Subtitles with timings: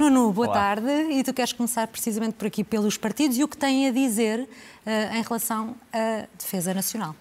[0.00, 0.56] Nuno, boa Olá.
[0.56, 0.90] tarde.
[1.10, 4.40] E tu queres começar precisamente por aqui pelos partidos e o que têm a dizer
[4.40, 7.14] uh, em relação à defesa nacional.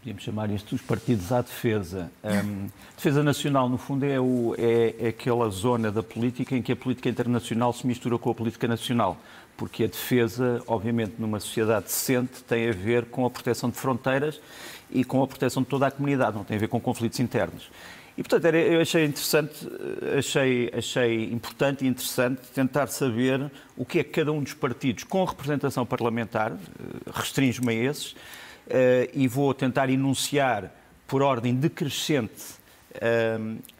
[0.00, 2.12] Podíamos chamar isto os partidos à defesa.
[2.22, 6.70] Um, defesa nacional, no fundo, é, o, é, é aquela zona da política em que
[6.70, 9.16] a política internacional se mistura com a política nacional
[9.58, 14.40] porque a defesa, obviamente, numa sociedade decente, tem a ver com a proteção de fronteiras
[14.88, 17.68] e com a proteção de toda a comunidade, não tem a ver com conflitos internos.
[18.18, 19.54] E, portanto, era, eu achei interessante,
[20.18, 25.04] achei, achei importante e interessante tentar saber o que é que cada um dos partidos
[25.04, 28.16] com representação parlamentar, eh, restringe-me a esses,
[28.68, 30.74] eh, e vou tentar enunciar
[31.06, 32.42] por ordem decrescente
[32.94, 33.38] eh,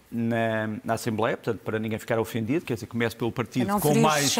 [0.08, 4.32] na, na, Assembleia, portanto, para ninguém ficar ofendido, quer dizer, comece pelo partido com mais.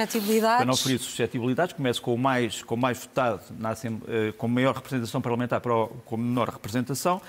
[0.59, 3.75] Para não ferir suscetibilidades, comece com o mais, com mais votado, na,
[4.37, 7.21] com maior representação parlamentar para o, com menor representação.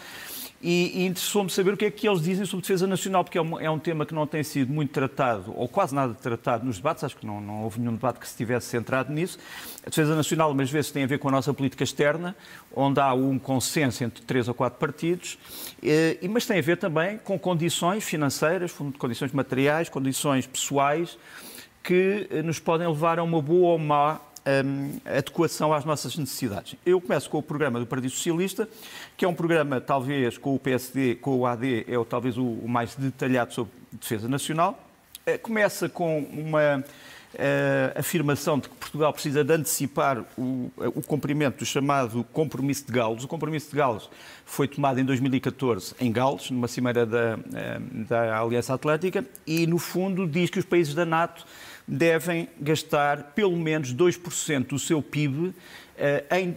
[0.61, 3.41] E, e interessou-me saber o que é que eles dizem sobre defesa nacional, porque é
[3.41, 6.77] um, é um, tema que não tem sido muito tratado, ou quase nada tratado nos
[6.77, 9.39] debates, acho que não, não houve nenhum debate que se tivesse centrado nisso.
[9.85, 12.35] A defesa nacional, umas vezes, tem a ver com a nossa política externa,
[12.75, 15.37] onde há um consenso entre três ou quatro partidos,
[15.81, 21.17] e, mas tem a ver também com condições financeiras, condições materiais, condições pessoais,
[21.81, 26.75] que eh, nos podem levar a uma boa ou má um, adequação às nossas necessidades.
[26.85, 28.67] Eu começo com o programa do Partido Socialista,
[29.17, 32.67] que é um programa, talvez, com o PSD, com o AD, é talvez o, o
[32.67, 34.79] mais detalhado sobre defesa nacional.
[35.27, 36.83] Uh, começa com uma
[37.33, 42.91] uh, afirmação de que Portugal precisa de antecipar o, o cumprimento do chamado Compromisso de
[42.91, 43.23] Galos.
[43.23, 44.09] O Compromisso de Galos
[44.45, 49.77] foi tomado em 2014 em Galos, numa cimeira da, uh, da Aliança Atlântica, e, no
[49.77, 51.45] fundo, diz que os países da NATO
[51.89, 55.53] devem gastar pelo menos 2% do seu PIB
[55.97, 56.55] eh, em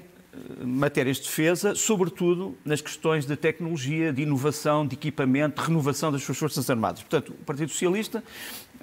[0.65, 6.23] matérias de defesa, sobretudo nas questões de tecnologia, de inovação, de equipamento, de renovação das
[6.23, 7.03] suas Forças Armadas.
[7.03, 8.25] Portanto, o Partido Socialista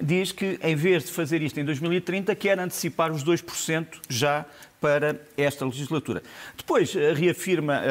[0.02, 4.46] diz que, em vez de fazer isto em 2030, quer antecipar os 2% já
[4.80, 6.24] para esta legislatura.
[6.56, 7.82] Depois, eh, reafirma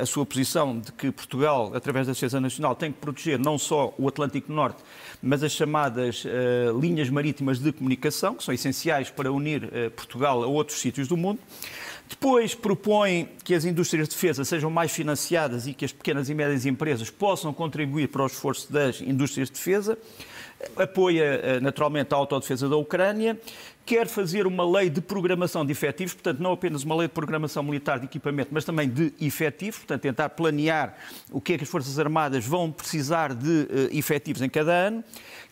[0.00, 3.94] a sua posição de que Portugal, através da defesa nacional, tem que proteger não só
[3.96, 4.82] o Atlântico Norte,
[5.22, 10.42] mas as chamadas uh, linhas marítimas de comunicação, que são essenciais para unir uh, Portugal
[10.42, 11.38] a outros sítios do mundo.
[12.12, 16.34] Depois propõe que as indústrias de defesa sejam mais financiadas e que as pequenas e
[16.34, 19.96] médias empresas possam contribuir para o esforço das indústrias de defesa.
[20.76, 23.40] Apoia eh, naturalmente a autodefesa da Ucrânia
[23.86, 27.62] quer fazer uma lei de programação de efetivos, portanto, não apenas uma lei de programação
[27.62, 30.94] militar de equipamento, mas também de efetivos, portanto, tentar planear
[31.30, 35.02] o que é que as Forças Armadas vão precisar de uh, efetivos em cada ano,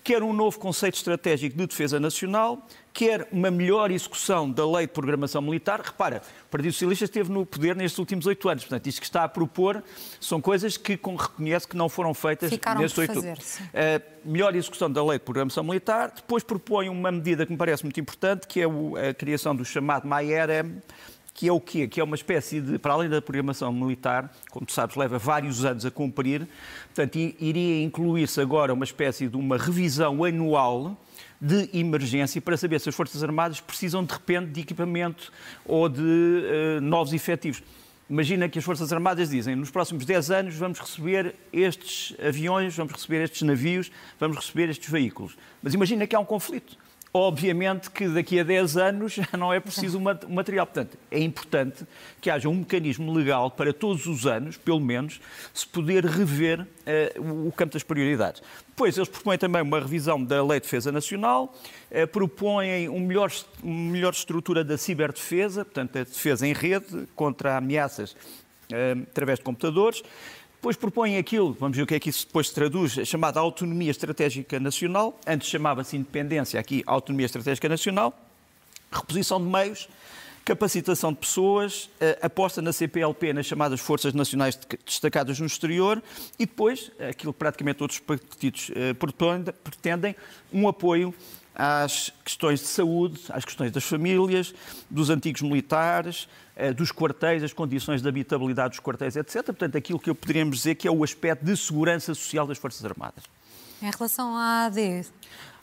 [0.03, 4.93] quer um novo conceito estratégico de defesa nacional, quer uma melhor execução da lei de
[4.93, 5.81] programação militar.
[5.81, 8.65] Repara, o Partido Socialista esteve no poder nestes últimos oito anos.
[8.65, 9.83] Portanto, isto que está a propor
[10.21, 13.59] são coisas que reconhece que não foram feitas Ficaram nestes oito anos.
[13.59, 16.13] Uh, melhor execução da lei de programação militar.
[16.15, 18.65] Depois propõe uma medida que me parece muito importante, que é
[19.09, 20.81] a criação do chamado MAERM,
[21.41, 21.89] que é o quê?
[21.89, 25.65] Que é uma espécie de, para além da programação militar, como tu sabes, leva vários
[25.65, 26.47] anos a cumprir,
[26.95, 31.03] portanto, iria incluir-se agora uma espécie de uma revisão anual
[31.41, 35.33] de emergência para saber se as Forças Armadas precisam de repente de equipamento
[35.65, 37.63] ou de uh, novos efetivos.
[38.11, 42.93] Imagina que as Forças Armadas dizem nos próximos 10 anos vamos receber estes aviões, vamos
[42.93, 45.39] receber estes navios, vamos receber estes veículos.
[45.63, 46.77] Mas imagina que há um conflito.
[47.13, 50.65] Obviamente que daqui a 10 anos já não é preciso o material.
[50.65, 51.85] Portanto, é importante
[52.21, 55.21] que haja um mecanismo legal para todos os anos, pelo menos,
[55.53, 58.41] se poder rever uh, o campo das prioridades.
[58.69, 61.53] Depois, eles propõem também uma revisão da Lei de Defesa Nacional,
[61.91, 67.57] uh, propõem um melhor, uma melhor estrutura da ciberdefesa, portanto, a defesa em rede contra
[67.57, 70.01] ameaças uh, através de computadores.
[70.61, 74.61] Depois propõem aquilo, vamos ver o que é que isso depois traduz, chamada autonomia estratégica
[74.61, 75.19] nacional.
[75.27, 78.15] Antes chamava-se independência, aqui autonomia estratégica nacional.
[78.93, 79.89] Reposição de meios,
[80.51, 86.03] capacitação de pessoas, eh, aposta na CPLP, nas chamadas Forças Nacionais Destacadas no Exterior
[86.41, 88.93] e depois, aquilo que praticamente outros partidos eh,
[89.63, 90.17] pretendem,
[90.53, 91.15] um apoio
[91.55, 94.53] às questões de saúde, às questões das famílias,
[94.91, 99.45] dos antigos militares, eh, dos quartéis, as condições de habitabilidade dos quartéis, etc.
[99.45, 102.85] Portanto, aquilo que eu poderíamos dizer que é o aspecto de segurança social das Forças
[102.85, 103.23] Armadas.
[103.81, 105.07] Em relação à AD?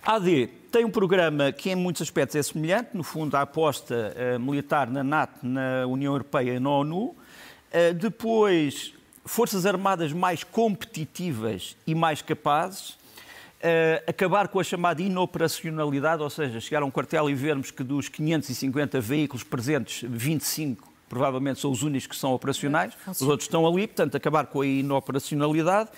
[0.05, 2.89] A AD tem um programa que, em muitos aspectos, é semelhante.
[2.94, 6.97] No fundo, a aposta uh, militar na NATO, na União Europeia e na ONU.
[7.07, 8.94] Uh, depois,
[9.25, 12.97] Forças Armadas mais competitivas e mais capazes
[13.57, 17.83] Uh, acabar com a chamada inoperacionalidade, ou seja, chegar a um quartel e vermos que
[17.83, 23.65] dos 550 veículos presentes, 25 provavelmente são os únicos que são operacionais, os outros estão
[23.65, 25.89] ali, portanto, acabar com a inoperacionalidade.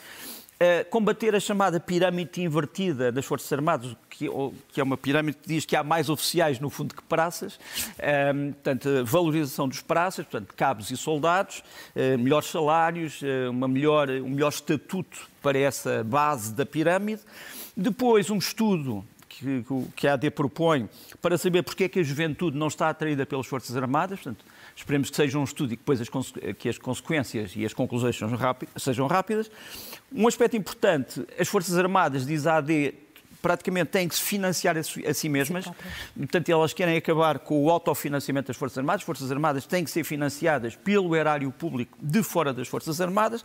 [0.90, 4.28] Combater a chamada pirâmide invertida das Forças Armadas, que,
[4.74, 7.58] que, é uma pirâmide que diz que há mais oficiais no fundo que praças,
[8.54, 11.64] portanto, valorização dos praças, portanto, cabos e soldados,
[11.96, 17.22] uh, melhores salários, uma melhor, um melhor estatuto para essa base da pirâmide.
[17.76, 19.66] Depois, um estudo que,
[19.96, 20.90] que a AD propõe
[21.22, 24.44] para saber porque é que a juventude não está atraída pelas Forças Armadas, portanto,
[24.80, 26.10] Esperemos que seja um estudo e que depois as,
[26.58, 29.52] que as consequências e as conclusões sejam, rápidas, sejam rápidas.
[30.10, 32.94] Um aspecto importante, as Forças Armadas, diz a AD,
[33.42, 35.66] praticamente têm que se financiar a si mesmas.
[36.16, 39.02] Portanto, elas querem acabar com o autofinanciamento das Forças Armadas.
[39.02, 43.44] As Forças Armadas têm que ser financiadas pelo erário público de fora das Forças Armadas.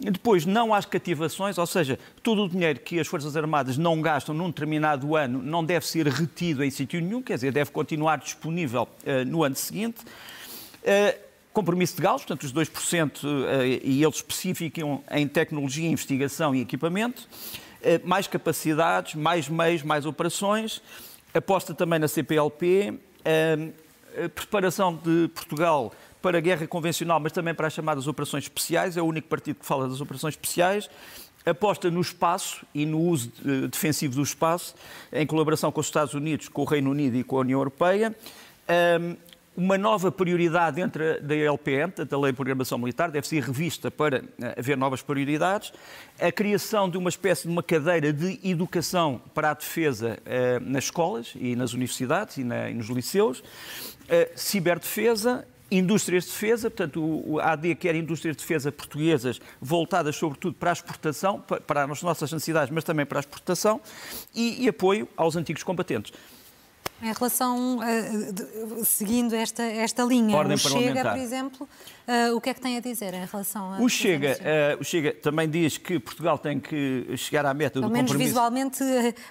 [0.00, 4.34] Depois, não há cativações, ou seja, todo o dinheiro que as Forças Armadas não gastam
[4.34, 8.88] num determinado ano não deve ser retido em sítio nenhum, quer dizer, deve continuar disponível
[9.04, 9.98] uh, no ano seguinte.
[10.80, 16.54] Uh, compromisso de galos, portanto, os 2%, uh, eh, e eles especificam em tecnologia, investigação
[16.54, 17.28] e equipamento,
[17.80, 20.80] uh, mais capacidades, mais meios, mais operações,
[21.34, 22.94] aposta também na CPLP,
[24.34, 25.92] preparação de Portugal
[26.22, 29.60] para a guerra convencional, mas também para as chamadas operações especiais, é o único partido
[29.60, 30.90] que fala das operações especiais,
[31.46, 33.30] aposta no espaço e no uso
[33.70, 34.74] defensivo do espaço,
[35.12, 38.16] em colaboração com os Estados Unidos, com o Reino Unido e com a União Europeia
[39.56, 44.24] uma nova prioridade dentro da LPM, da Lei de Programação Militar, deve ser revista para
[44.40, 45.72] eh, haver novas prioridades.
[46.20, 50.84] A criação de uma espécie de uma cadeira de educação para a defesa eh, nas
[50.84, 53.42] escolas e nas universidades e, na, e nos liceus.
[54.08, 60.54] Eh, ciberdefesa, indústrias de defesa, portanto, o AD quer indústrias de defesa portuguesas voltadas sobretudo
[60.54, 63.80] para a exportação, para as nossas necessidades, mas também para a exportação,
[64.34, 66.12] e, e apoio aos antigos combatentes.
[67.02, 71.68] Em relação, uh, seguindo esta, esta linha, Ordem o Chega, por exemplo,
[72.10, 73.80] uh, o que é que tem a dizer em relação a...
[73.80, 74.36] O Chega,
[74.76, 78.10] uh, o Chega também diz que Portugal tem que chegar à meta Pelo do menos
[78.10, 78.28] compromisso...
[78.28, 78.82] visualmente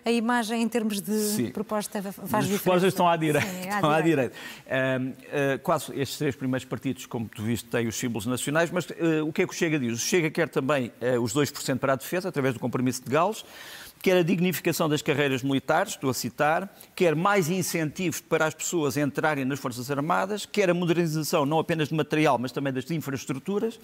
[0.06, 1.52] a imagem em termos de Sim.
[1.52, 2.38] proposta faz As diferença.
[2.38, 3.48] As propostas estão à direita.
[3.48, 4.34] Sim, à estão direita.
[4.68, 5.60] à direita.
[5.64, 8.88] quase estes três primeiros partidos, como tu viste, têm os símbolos nacionais, mas
[9.26, 9.94] o que é que o Chega diz?
[9.94, 10.92] O Chega quer também
[11.22, 13.44] os 2% para a defesa, através do compromisso de Gales,
[14.02, 18.96] quer a dignificação das carreiras militares, estou a citar, quer mais incentivos para as pessoas
[18.98, 23.80] entrarem nas Forças Armadas, quer a modernização não apenas de material, mas também das infraestruturas,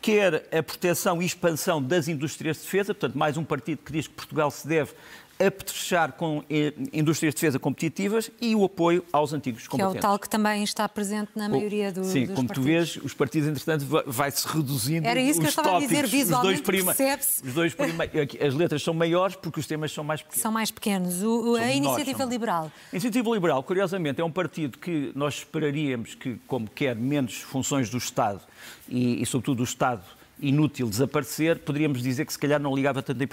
[0.00, 4.06] quer a proteção e expansão das indústrias de defesa, portanto, mais um partido que diz
[4.06, 4.92] que Portugal se deve
[5.38, 9.92] apetrechar com eh, indústrias de defesa competitivas e o apoio aos antigos combatentes.
[9.92, 12.54] Que é o tal que também está presente na maioria do, Sim, dos como partidos.
[12.54, 16.06] tu vês, os partidos, entretanto, vai-se reduzindo Era isso que eu estava tópicos, a dizer,
[16.08, 17.76] visualmente prima, os dois
[18.46, 20.42] As letras são maiores porque os temas são mais pequenos.
[20.42, 21.22] São mais pequenos.
[21.22, 22.28] O, a Iniciativa são...
[22.28, 22.72] Liberal.
[22.92, 27.88] A Iniciativa Liberal, curiosamente, é um partido que nós esperaríamos que, como quer menos funções
[27.88, 28.40] do Estado
[28.88, 30.02] e, e sobretudo, do Estado
[30.40, 33.24] inútil desaparecer, poderíamos dizer que se calhar não ligava tanta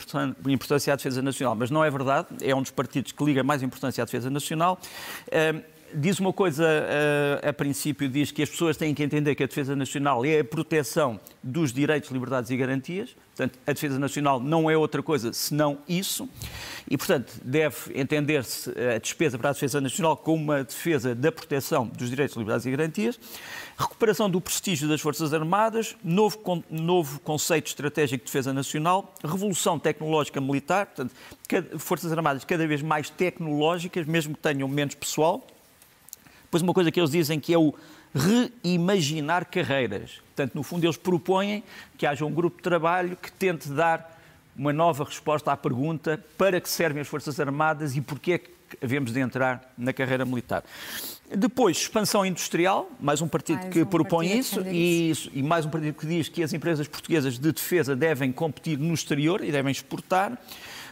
[0.48, 3.62] importância à defesa nacional, mas não é verdade, é um dos partidos que liga mais
[3.64, 4.80] importância à defesa nacional.
[5.98, 6.68] Diz uma coisa,
[7.42, 10.42] a, a princípio, diz que as pessoas têm que entender que a defesa nacional é
[10.42, 13.16] a proteção dos direitos, liberdades e garantias.
[13.34, 16.28] Portanto, a defesa nacional não é outra coisa senão isso.
[16.90, 21.88] E, portanto, deve entender-se a despesa para a defesa nacional como uma defesa da proteção
[21.88, 23.18] dos direitos, liberdades e garantias.
[23.78, 30.42] Recuperação do prestígio das Forças Armadas, novo, novo conceito estratégico de defesa nacional, revolução tecnológica
[30.42, 31.14] militar, portanto,
[31.80, 35.46] Forças Armadas cada vez mais tecnológicas, mesmo que tenham menos pessoal.
[36.56, 37.74] Depois uma coisa que eles dizem que é o
[38.64, 40.22] reimaginar carreiras.
[40.28, 41.62] Portanto, no fundo, eles propõem
[41.98, 44.18] que haja um grupo de trabalho que tente dar
[44.56, 48.52] uma nova resposta à pergunta para que servem as Forças Armadas e porquê é que
[48.82, 50.64] havemos de entrar na carreira militar.
[51.30, 55.44] Depois, expansão industrial, mais um partido mais que um propõe partido isso, e, isso, e
[55.44, 59.44] mais um partido que diz que as empresas portuguesas de defesa devem competir no exterior
[59.44, 60.38] e devem exportar.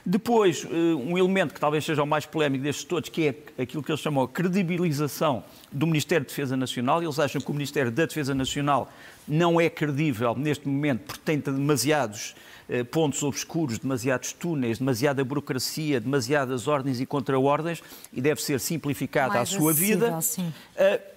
[0.06, 3.82] Depois, eh, um elemento que talvez seja o mais polémico destes todos, que é aquilo
[3.82, 7.02] que eles chamam a credibilização do Ministério da de Defesa Nacional.
[7.02, 8.92] Eles acham que o Ministério da Defesa Nacional
[9.26, 12.36] não é credível neste momento porque tem demasiados
[12.68, 17.82] eh, pontos obscuros, demasiados túneis, demasiada burocracia, demasiadas ordens e contra-ordens
[18.12, 20.20] e deve ser simplificada mais a sua vida.
[20.20, 20.52] Sim.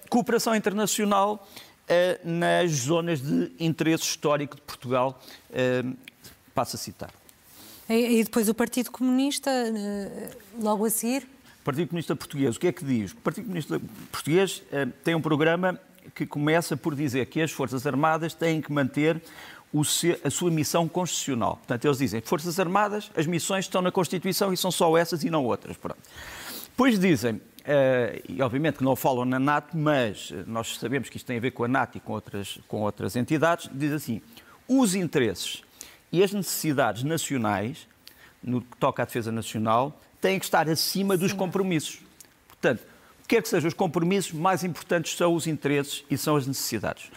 [0.09, 1.45] cooperação internacional
[2.23, 5.21] nas zonas de interesse histórico de Portugal,
[6.53, 7.11] passo a citar.
[7.89, 10.29] E depois o Partido Comunista, eh,
[10.59, 11.25] logo a seguir?
[11.63, 13.13] Partido Comunista Português, o que é que diz?
[13.13, 15.79] O Partido Comunista Português eh, tem um programa
[16.13, 19.21] que começa por dizer que as Forças Armadas têm que manter
[20.23, 21.57] a sua missão constitucional.
[21.57, 25.29] Portanto, eles dizem, Forças Armadas, as missões estão na Constituição e são só essas e
[25.29, 25.77] não outras.
[25.77, 25.99] Pronto.
[26.69, 31.25] Depois dizem, Uh, e obviamente que não falam na NATO, mas nós sabemos que isto
[31.25, 34.21] tem a ver com a NATO e com outras, com outras entidades, diz assim,
[34.69, 35.63] os interesses
[36.11, 37.87] E as necessidades nacionais,
[38.41, 41.99] no que toca à defesa nacional, têm que estar acima dos compromissos.
[42.47, 42.83] Portanto,
[43.27, 47.11] quer que sejam os compromissos, mais importantes são os interesses e são as necessidades.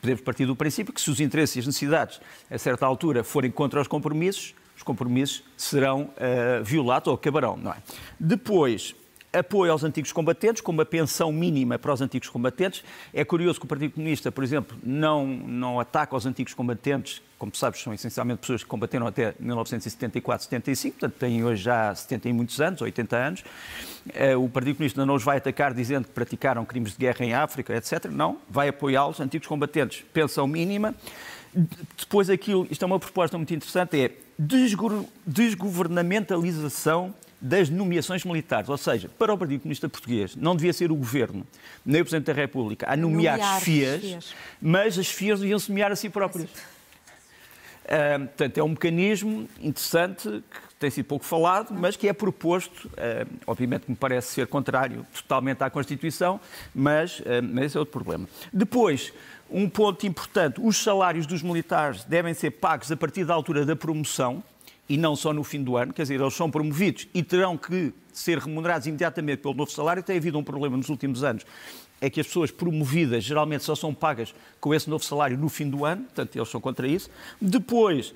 [0.00, 3.50] Podemos partir do princípio que se os interesses e as necessidades, a certa altura, forem
[3.50, 7.76] contra os compromissos, os compromissos serão uh, violados ou acabarão, não é?
[8.18, 8.96] Depois,
[9.32, 12.84] apoio aos antigos combatentes, com uma pensão mínima para os antigos combatentes.
[13.14, 17.54] É curioso que o Partido Comunista, por exemplo, não, não ataca os antigos combatentes, como
[17.56, 22.32] sabes, são essencialmente pessoas que combateram até 1974, 75, portanto têm hoje já 70 e
[22.32, 23.44] muitos anos, 80 anos.
[24.14, 27.34] Eh, o Partido Comunista não os vai atacar dizendo que praticaram crimes de guerra em
[27.34, 28.04] África, etc.
[28.10, 30.94] Não, vai apoiá-los, antigos combatentes, pensão mínima.
[31.98, 34.12] Depois aquilo, isto é uma proposta muito interessante, é
[35.26, 37.12] desgovernamentalização
[37.42, 38.68] das nomeações militares.
[38.68, 41.44] Ou seja, para o Partido Comunista Português, não devia ser o Governo,
[41.84, 45.96] nem o Presidente da República, a nomear, nomear FIAs, mas as FIAs deviam-se nomear a
[45.96, 46.48] si próprias.
[47.84, 52.86] Uh, portanto, é um mecanismo interessante que tem sido pouco falado, mas que é proposto,
[52.86, 56.40] uh, obviamente me parece ser contrário totalmente à Constituição,
[56.72, 58.28] mas, uh, mas esse é outro problema.
[58.52, 59.12] Depois,
[59.50, 63.74] um ponto importante, os salários dos militares devem ser pagos a partir da altura da
[63.74, 64.42] promoção,
[64.92, 67.94] e não só no fim do ano, quer dizer, eles são promovidos e terão que
[68.12, 70.02] ser remunerados imediatamente pelo novo salário.
[70.02, 71.46] Tem havido um problema nos últimos anos,
[71.98, 75.70] é que as pessoas promovidas geralmente só são pagas com esse novo salário no fim
[75.70, 77.08] do ano, portanto, eles são contra isso.
[77.40, 78.12] Depois,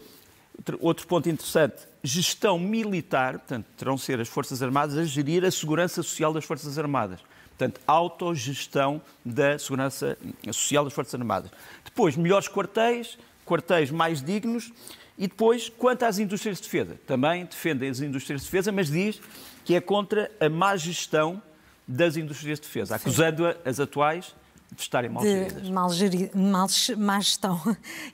[0.78, 6.02] outro ponto interessante, gestão militar, portanto, terão ser as Forças Armadas a gerir a segurança
[6.02, 7.20] social das Forças Armadas.
[7.56, 10.18] Portanto, autogestão da segurança
[10.52, 11.50] social das Forças Armadas.
[11.82, 13.16] Depois, melhores quartéis,
[13.46, 14.70] quartéis mais dignos
[15.18, 19.20] e depois, quanto às indústrias de defesa, também defendem as indústrias de defesa, mas diz
[19.64, 21.42] que é contra a má gestão
[21.88, 24.34] das indústrias de defesa, acusando as atuais
[24.72, 25.70] de estarem mal geridas.
[25.70, 26.66] Mal, geri, mal
[26.98, 27.60] má gestão.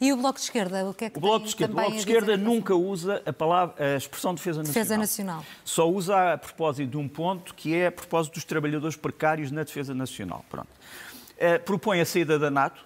[0.01, 1.93] E o Bloco de Esquerda, o que é que o Bloco de Esquerda, o Bloco
[1.93, 4.83] de Esquerda nunca usa a palavra, a expressão defesa nacional.
[4.83, 5.45] Defesa nacional.
[5.65, 9.65] Só usa a propósito de um ponto que é a propósito dos trabalhadores precários na
[9.65, 10.45] defesa nacional.
[10.49, 10.69] Pronto.
[10.69, 12.85] Uh, propõe a saída da NATO,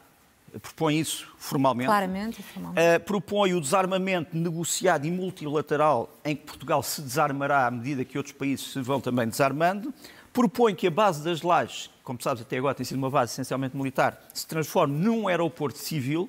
[0.60, 1.86] propõe isso formalmente.
[1.86, 2.80] Claramente, formalmente.
[2.80, 8.16] Uh, propõe o desarmamento negociado e multilateral em que Portugal se desarmará à medida que
[8.16, 9.92] outros países se vão também desarmando.
[10.32, 13.76] Propõe que a base das lajes, como sabes até agora tem sido uma base essencialmente
[13.76, 16.28] militar, se transforme num aeroporto civil.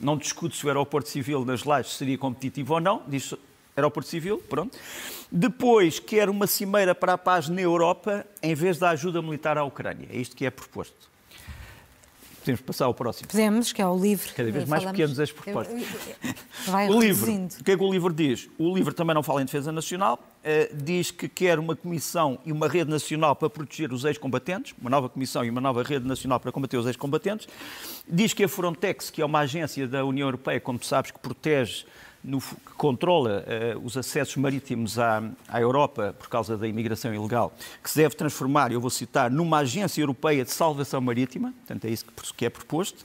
[0.00, 3.34] Não discute se o aeroporto civil das lajes seria competitivo ou não, diz
[3.76, 4.76] aeroporto civil, pronto.
[5.30, 9.64] Depois quer uma cimeira para a paz na Europa em vez da ajuda militar à
[9.64, 10.08] Ucrânia.
[10.10, 11.11] É isto que é proposto.
[12.42, 13.28] Podemos passar ao próximo.
[13.28, 14.28] Podemos, que é o livro.
[14.34, 15.80] Cada vez mais pequenos as propostas.
[16.66, 18.48] Vai o livro, o que é que o livro diz?
[18.58, 20.18] O livro também não fala em defesa nacional,
[20.74, 25.08] diz que quer uma comissão e uma rede nacional para proteger os ex-combatentes, uma nova
[25.08, 27.46] comissão e uma nova rede nacional para combater os ex-combatentes.
[28.08, 31.84] Diz que a Frontex, que é uma agência da União Europeia, como sabes, que protege
[32.22, 33.44] no, que controla
[33.76, 38.14] uh, os acessos marítimos à, à, Europa por causa da imigração ilegal, que se deve
[38.14, 42.46] transformar, eu vou citar, numa agência europeia de salvação marítima, portanto é isso que, que
[42.46, 43.04] é proposto,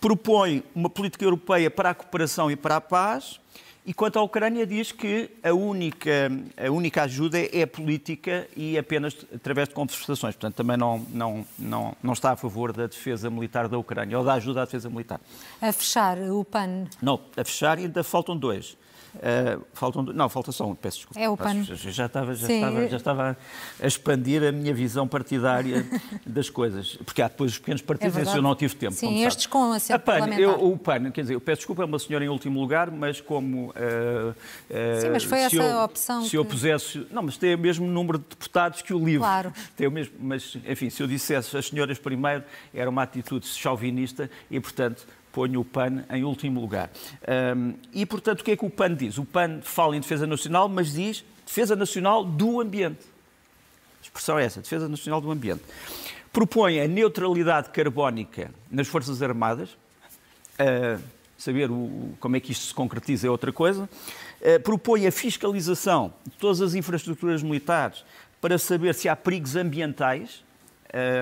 [0.00, 3.40] propõe uma política europeia para a cooperação e para a paz,
[3.86, 9.14] e quanto à Ucrânia, diz que a única, a única ajuda é política e apenas
[9.34, 10.34] através de conversações.
[10.34, 14.24] Portanto, também não, não, não, não está a favor da defesa militar da Ucrânia ou
[14.24, 15.20] da ajuda à defesa militar.
[15.60, 16.86] A fechar o PAN?
[17.02, 18.76] Não, a fechar ainda faltam dois.
[19.14, 21.20] Uh, faltam, não, falta só um, peço desculpa.
[21.20, 21.62] É o PAN.
[21.62, 23.36] Já estava, já, estava, já estava
[23.80, 25.86] a expandir a minha visão partidária
[26.26, 28.94] das coisas, porque há depois os pequenos partidos, é eu não tive tempo.
[28.94, 31.86] Sim, estes com a, a PAN, eu, O PAN, quer dizer, eu peço desculpa, é
[31.86, 33.70] uma senhora em último lugar, mas como...
[33.70, 36.36] Uh, uh, Sim, mas foi essa eu, a opção Se que...
[36.36, 37.06] eu pusesse...
[37.10, 39.20] Não, mas tem o mesmo número de deputados que o livro.
[39.20, 39.52] Claro.
[39.76, 44.30] Tem o mesmo, mas, enfim, se eu dissesse as senhoras primeiro, era uma atitude chauvinista
[44.50, 46.90] e, portanto, ponho o PAN em último lugar.
[47.56, 49.18] Um, e, portanto, o que é que o PAN diz?
[49.18, 53.04] O PAN fala em defesa nacional, mas diz defesa nacional do ambiente.
[54.00, 55.62] A expressão é essa, defesa nacional do ambiente.
[56.32, 59.70] Propõe a neutralidade carbónica nas Forças Armadas.
[60.54, 61.02] Uh,
[61.36, 63.88] saber o, como é que isto se concretiza é outra coisa.
[64.40, 68.04] Uh, propõe a fiscalização de todas as infraestruturas militares
[68.40, 70.44] para saber se há perigos ambientais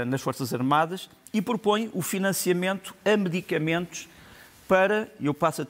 [0.07, 4.09] nas Forças Armadas e propõe o financiamento a medicamentos
[4.69, 5.67] para, eu passo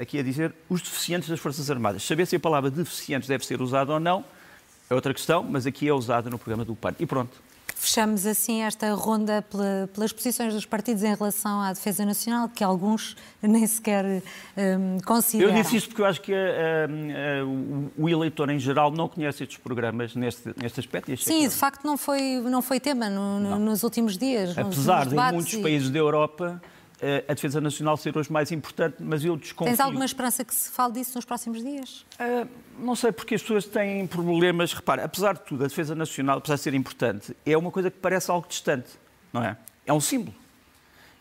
[0.00, 2.02] aqui a dizer, os deficientes das Forças Armadas.
[2.02, 4.24] Saber se a palavra deficientes deve ser usada ou não
[4.88, 6.94] é outra questão, mas aqui é usada no programa do PAN.
[6.98, 7.40] E pronto.
[7.82, 12.62] Fechamos assim esta ronda pela, pelas posições dos partidos em relação à defesa nacional, que
[12.62, 15.56] alguns nem sequer um, consideram.
[15.56, 19.44] Eu disse isto porque eu acho que uh, uh, o eleitor em geral não conhece
[19.44, 21.16] estes programas neste, neste aspecto.
[21.16, 24.58] Sim, de facto não foi, não foi tema no, no, nos últimos dias.
[24.58, 25.62] Apesar nos, nos de em muitos e...
[25.62, 26.60] países da Europa
[27.28, 29.74] a defesa nacional ser hoje mais importante, mas eu desconfio...
[29.74, 32.04] Tens alguma esperança que se fale disso nos próximos dias?
[32.20, 34.72] Uh, não sei, porque as pessoas têm problemas.
[34.72, 37.98] Repara, apesar de tudo, a defesa nacional, apesar de ser importante, é uma coisa que
[37.98, 38.90] parece algo distante,
[39.32, 39.56] não é?
[39.86, 40.34] É um símbolo.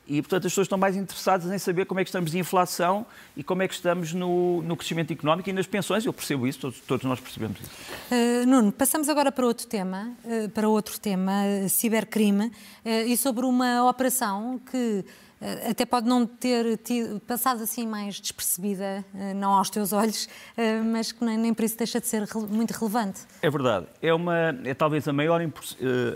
[0.05, 3.05] E, portanto, as pessoas estão mais interessadas em saber como é que estamos de inflação
[3.37, 6.03] e como é que estamos no, no crescimento económico e nas pensões.
[6.03, 7.69] Eu percebo isso, todos, todos nós percebemos isso.
[8.09, 12.51] Uh, Nuno, passamos agora para outro tema, uh, para outro tema, cibercrime,
[12.83, 15.28] e sobre uma operação que eh,
[15.69, 20.27] até pode não ter tido, passado assim mais despercebida, eh, não aos teus olhos,
[20.57, 23.21] eh, mas que nem, por isso deixa de ser muito relevante.
[23.41, 23.85] É verdade.
[24.01, 25.41] É, uma, é talvez a maior,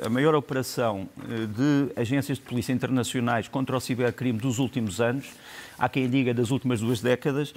[0.05, 1.07] a maior operação
[1.55, 5.31] de agências de polícia internacionais contra o cibercrime dos últimos anos,
[5.77, 7.53] há quem diga das últimas duas décadas.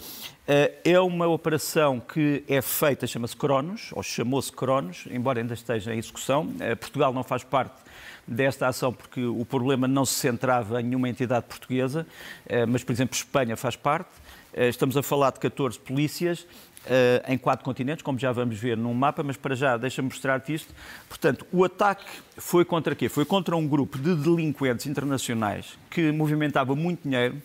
[0.84, 5.98] É uma operação que é feita, chama-se Cronos, ou chamou-se Cronos, embora ainda esteja em
[5.98, 6.48] execução.
[6.78, 7.86] Portugal não faz parte
[8.26, 12.06] desta ação, porque o problema não se centrava em nenhuma entidade portuguesa,
[12.46, 14.10] eh, mas, por exemplo, Espanha faz parte.
[14.52, 16.46] Eh, estamos a falar de 14 polícias
[16.86, 20.54] eh, em quatro continentes, como já vamos ver num mapa, mas para já deixa-me mostrar-te
[20.54, 20.74] isto.
[21.08, 22.04] Portanto, o ataque
[22.36, 23.08] foi contra quê?
[23.08, 27.40] Foi contra um grupo de delinquentes internacionais que movimentava muito dinheiro,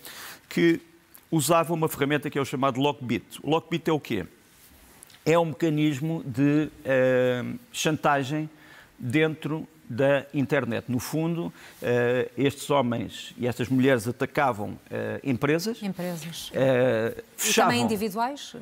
[0.51, 0.81] que
[1.31, 3.39] usava uma ferramenta que é o chamado Lockbit.
[3.41, 4.25] O Lockbit é o quê?
[5.25, 8.49] É um mecanismo de uh, chantagem
[8.99, 10.85] dentro da internet.
[10.89, 15.83] No fundo, eh, estes homens e estas mulheres atacavam eh, empresas.
[15.83, 16.49] Empresas.
[16.49, 18.55] Uh, fechavam, e também individuais?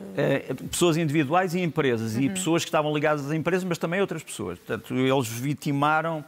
[0.71, 2.15] pessoas individuais e empresas.
[2.15, 2.21] Uhum.
[2.21, 4.57] E pessoas que estavam ligadas às empresas, mas também outras pessoas.
[4.57, 6.25] Portanto, eles vitimaram,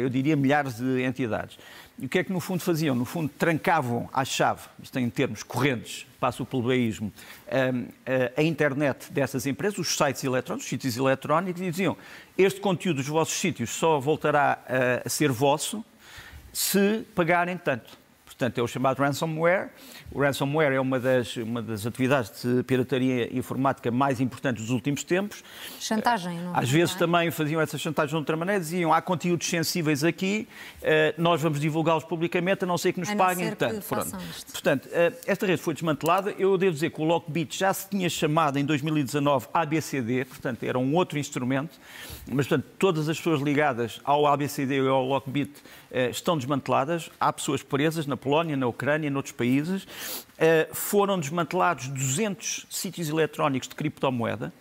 [0.00, 1.58] eu diria, milhares de entidades.
[2.00, 2.94] E o que é que no fundo faziam?
[2.94, 7.12] No fundo trancavam à chave, isto em termos correntes, passo o plebeísmo,
[8.36, 11.96] a, internet dessas empresas, os sites eletrónicos, os sítios eletrónicos, e diziam
[12.38, 14.64] este conteúdo dos vossos sítios só voltará
[15.04, 15.84] a ser vosso
[16.52, 17.99] se pagarem tanto.
[18.40, 19.68] Portanto, é o chamado ransomware.
[20.10, 25.04] O ransomware é uma das, uma das atividades de pirataria informática mais importantes dos últimos
[25.04, 25.44] tempos.
[25.78, 26.72] Chantagem, não Às é?
[26.72, 30.48] vezes também faziam essa chantagem de outra maneira, diziam há conteúdos sensíveis aqui,
[30.80, 33.84] eh, nós vamos divulgá-los publicamente, a não ser que nos paguem tanto.
[34.50, 36.30] Portanto, eh, esta rede foi desmantelada.
[36.38, 40.78] Eu devo dizer que o Lockbit já se tinha chamado em 2019 ABCD, portanto, era
[40.78, 41.78] um outro instrumento,
[42.26, 45.52] mas, portanto, todas as pessoas ligadas ao ABCD e ao Lockbit
[45.90, 47.10] eh, estão desmanteladas.
[47.18, 49.86] Há pessoas presas na Polónia, na Ucrânia, noutros países.
[50.38, 54.52] Eh, foram desmantelados 200 sítios eletrónicos de criptomoeda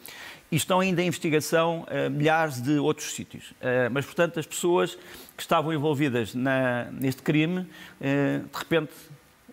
[0.52, 3.52] e estão ainda em investigação uh, milhares de outros sítios.
[3.52, 4.96] Uh, mas, portanto, as pessoas
[5.38, 7.68] que estavam envolvidas na, neste crime, uh,
[8.02, 8.92] de repente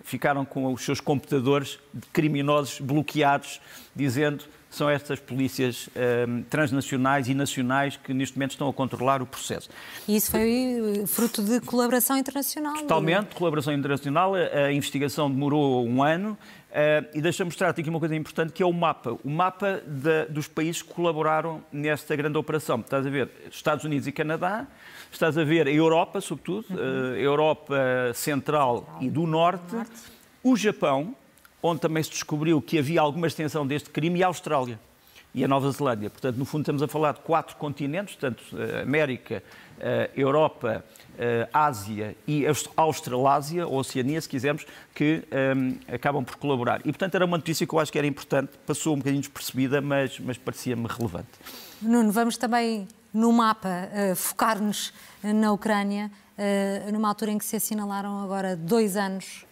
[0.03, 1.79] ficaram com os seus computadores
[2.13, 3.61] criminosos bloqueados,
[3.95, 5.89] dizendo são estas polícias
[6.29, 9.71] um, transnacionais e nacionais que neste momento estão a controlar o processo.
[10.07, 12.75] E isso foi eh, fruto de colaboração internacional?
[12.75, 14.35] Totalmente, colaboração internacional.
[14.35, 16.37] A, investigação demorou um ano.
[16.67, 19.17] Uh, e deixa-me mostrar-te aqui uma coisa importante, que é o mapa.
[19.25, 22.81] O mapa de, dos países que colaboraram nesta grande operação.
[22.81, 24.67] Estás a ver Estados Unidos e Canadá,
[25.11, 26.77] estás a ver a Europa, sobretudo, uhum.
[26.77, 29.93] uh, Europa Central, Central, e do Norte, do Norte,
[30.43, 31.15] o Japão,
[31.67, 34.79] onde também se descobriu que havia alguma extensão deste crime, e a Austrália
[35.37, 36.09] e a Nova Zelândia.
[36.09, 39.43] Portanto, no fundo, estamos a falar de quatro continentes, portanto, eh, América,
[39.79, 40.83] eh, Europa,
[41.19, 45.23] eh, Ásia e Australásia, ou Oceania, se quisermos, que
[45.55, 46.81] um, acabam por colaborar.
[46.81, 49.83] E, portanto, era uma notícia que eu acho que era importante, passou um bocadinho despercebida,
[49.83, 51.29] mas, mas parecia-me relevante.
[51.83, 57.57] Nuno, vamos também no mapa uh, focar-nos na Ucrânia, uh, numa altura em que se
[57.57, 59.45] assinalaram agora dois anos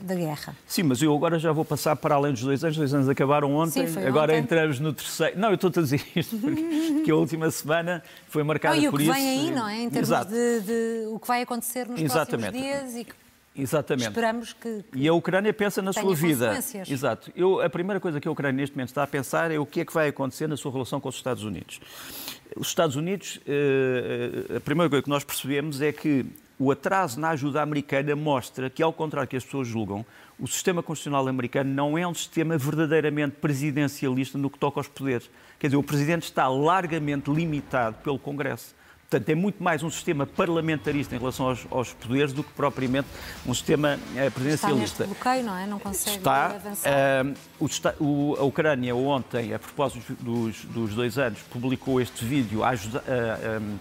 [0.00, 0.56] da guerra.
[0.66, 2.76] Sim, mas eu agora já vou passar para além dos dois anos.
[2.76, 4.42] Dois anos acabaram ontem, Sim, agora ontem.
[4.42, 5.38] entramos no terceiro.
[5.38, 9.10] Não, eu estou a dizer isto porque a última semana foi marcada e por isso.
[9.10, 9.82] E o que vem aí, não é?
[9.82, 12.50] Em termos de, de, o que vai acontecer nos Exatamente.
[12.52, 13.14] próximos dias e que
[13.56, 14.08] Exatamente.
[14.08, 16.58] Esperamos que, que E a Ucrânia pensa na sua vida.
[16.88, 17.32] Exato.
[17.34, 19.80] Eu, a primeira coisa que a Ucrânia neste momento está a pensar é o que
[19.80, 21.80] é que vai acontecer na sua relação com os Estados Unidos.
[22.56, 26.24] Os Estados Unidos, eh, eh, a primeira coisa que nós percebemos é que
[26.62, 30.04] o atraso na ajuda americana mostra que, ao contrário que as pessoas julgam,
[30.38, 35.30] o sistema constitucional americano não é um sistema verdadeiramente presidencialista no que toca aos poderes.
[35.58, 38.74] Quer dizer, o presidente está largamente limitado pelo Congresso.
[39.10, 43.08] Portanto, é muito mais um sistema parlamentarista em relação aos, aos poderes do que propriamente
[43.44, 45.02] um sistema eh, presidencialista.
[45.02, 45.66] Está neste bloqueio, não é?
[45.66, 47.26] Não consegue está, avançar.
[47.58, 52.68] Uh, o, a Ucrânia ontem, a propósito dos, dos dois anos, publicou este vídeo a,
[52.68, 53.78] ajuda, uh,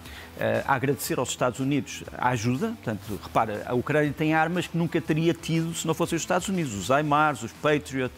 [0.66, 2.70] a agradecer aos Estados Unidos a ajuda.
[2.70, 6.50] Portanto, repara, a Ucrânia tem armas que nunca teria tido se não fossem os Estados
[6.50, 6.74] Unidos.
[6.74, 8.12] Os HIMARS, os Patriot,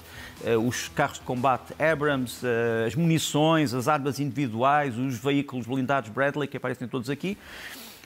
[0.57, 6.47] os carros de combate Abrams, eh, as munições, as armas individuais, os veículos blindados Bradley,
[6.47, 7.37] que aparecem todos aqui.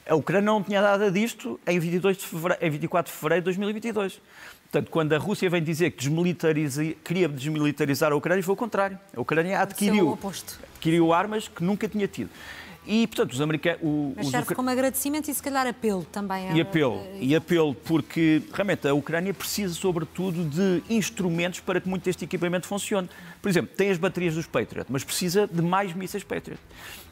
[0.08, 3.46] A Ucrânia não tinha nada disto em, 22 de fevereiro, em 24 de fevereiro de
[3.46, 4.22] 2022.
[4.64, 9.00] Portanto, quando a Rússia vem dizer que desmilitariza, queria desmilitarizar a Ucrânia, foi o contrário.
[9.16, 10.18] A Ucrânia adquiriu,
[10.74, 12.30] adquiriu armas que nunca tinha tido.
[12.88, 13.82] E, portanto, os americanos.
[14.16, 16.56] Mas serve como agradecimento e, se calhar, apelo também.
[16.56, 22.04] E apelo, e apelo, porque realmente a Ucrânia precisa, sobretudo, de instrumentos para que muito
[22.04, 23.10] deste equipamento funcione.
[23.42, 26.60] Por exemplo, tem as baterias dos Patriot, mas precisa de mais mísseis Patriot.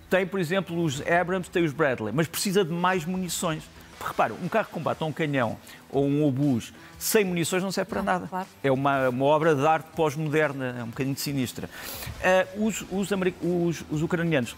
[0.09, 3.63] Tem, por exemplo, os Abrams, tem os Bradley, mas precisa de mais munições.
[3.99, 5.57] Repara, um carro de combate ou um canhão
[5.89, 8.27] ou um obus sem munições não serve para não, nada.
[8.27, 8.47] Claro.
[8.63, 11.69] É uma, uma, obra de arte pós-moderna, é um bocadinho sinistra.
[12.57, 14.55] Uh, os, os, os, os, ucranianos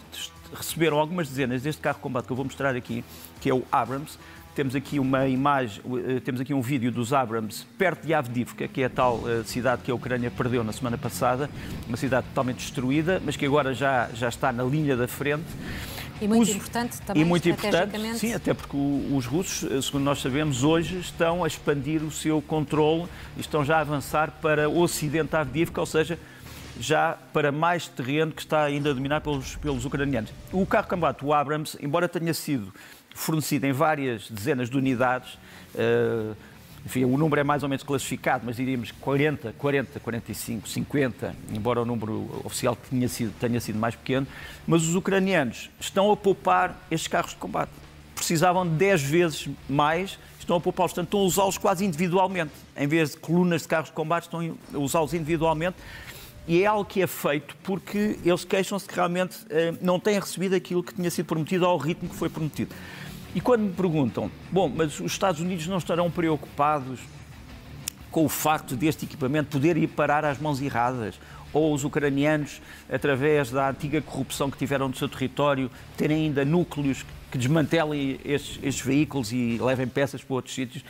[0.54, 3.04] receberam algumas dezenas deste carro de combate que eu vou mostrar aqui,
[3.40, 4.18] que é o Abrams.
[4.54, 8.80] Temos aqui uma imagem, uh, temos aqui um vídeo dos Abrams perto de Avdivka, que
[8.80, 11.50] é a tal uh, cidade que a Ucrânia perdeu na semana passada,
[11.86, 15.44] uma cidade totalmente destruída, mas que agora já, já está na linha da frente.
[16.20, 20.18] E muito importante também, e muito importante, sim, até porque os russos, eh, segundo nós
[20.18, 23.06] sabemos, hoje estão a expandir o seu controle
[23.36, 26.18] e estão já a avançar para o ocidente Avdivka, ou seja,
[26.80, 30.30] já para mais terreno que está ainda dominado pelos, pelos ucranianos.
[30.52, 32.72] O carro combate, o Abrams, embora tenha sido
[33.14, 35.34] fornecido em várias dezenas de unidades,
[35.74, 36.36] uh,
[36.84, 41.82] enfim, o número é mais ou menos classificado, mas diríamos 40, 40, 45, 50, embora
[41.82, 44.24] o número oficial tenha sido, tenha sido mais pequeno,
[44.64, 47.72] mas os ucranianos estão a poupar estes carros de combate.
[48.14, 52.52] Precisavam de 10 vezes mais, estão a poupá-los, portanto estão a usá-los quase individualmente.
[52.76, 55.76] Em vez de colunas de carros de combate, estão a usá-los individualmente.
[56.48, 60.54] E é algo que é feito porque eles queixam-se que realmente eh, não têm recebido
[60.54, 62.72] aquilo que tinha sido prometido ao ritmo que foi prometido.
[63.34, 67.00] E quando me perguntam, bom, mas os Estados Unidos não estarão preocupados
[68.10, 71.20] com o facto deste equipamento poder ir parar às mãos erradas?
[71.52, 77.04] Ou os ucranianos, através da antiga corrupção que tiveram no seu território, terem ainda núcleos
[77.30, 80.84] que desmantelem estes, estes veículos e levem peças para outros sítios?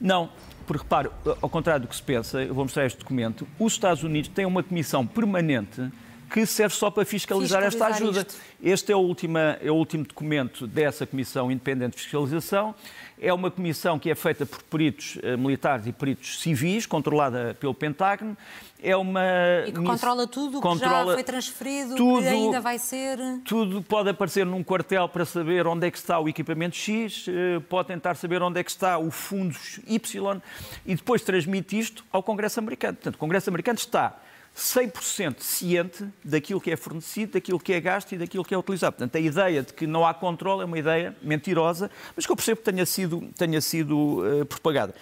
[0.00, 0.30] Não,
[0.70, 1.10] porque repare,
[1.42, 4.46] ao contrário do que se pensa, eu vou mostrar este documento, os Estados Unidos têm
[4.46, 5.90] uma comissão permanente
[6.30, 8.20] que serve só para fiscalizar, fiscalizar esta ajuda.
[8.20, 8.36] Isto.
[8.62, 12.74] Este é o, última, é o último documento dessa Comissão Independente de Fiscalização.
[13.22, 17.74] É uma comissão que é feita por peritos uh, militares e peritos civis, controlada pelo
[17.74, 18.34] Pentágono.
[18.82, 19.22] É uma
[19.66, 23.18] e que controla tudo o que já foi transferido, tudo, que ainda vai ser.
[23.44, 27.60] Tudo pode aparecer num quartel para saber onde é que está o equipamento X, uh,
[27.68, 29.54] pode tentar saber onde é que está o fundo
[29.86, 30.40] Y
[30.86, 32.94] e depois transmite isto ao Congresso americano.
[32.94, 34.18] Portanto, o Congresso americano está
[34.60, 38.96] 100% ciente daquilo que é fornecido, daquilo que é gasto e daquilo que é utilizado.
[38.96, 42.36] Portanto, a ideia de que não há controle é uma ideia mentirosa, mas que eu
[42.36, 44.94] percebo que tenha sido, tenha sido uh, propagada.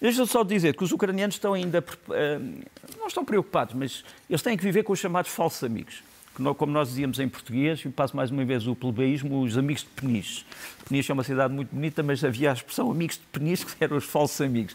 [0.00, 1.80] Deixa-me só dizer que os ucranianos estão ainda.
[1.80, 2.62] Uh,
[2.98, 6.02] não estão preocupados, mas eles têm que viver com os chamados falsos amigos.
[6.56, 9.88] Como nós dizíamos em português, e passo mais uma vez o plebeísmo, os amigos de
[9.88, 10.44] Peniche.
[10.88, 13.96] Peniche é uma cidade muito bonita, mas havia a expressão amigos de Peniche, que eram
[13.96, 14.74] os falsos amigos.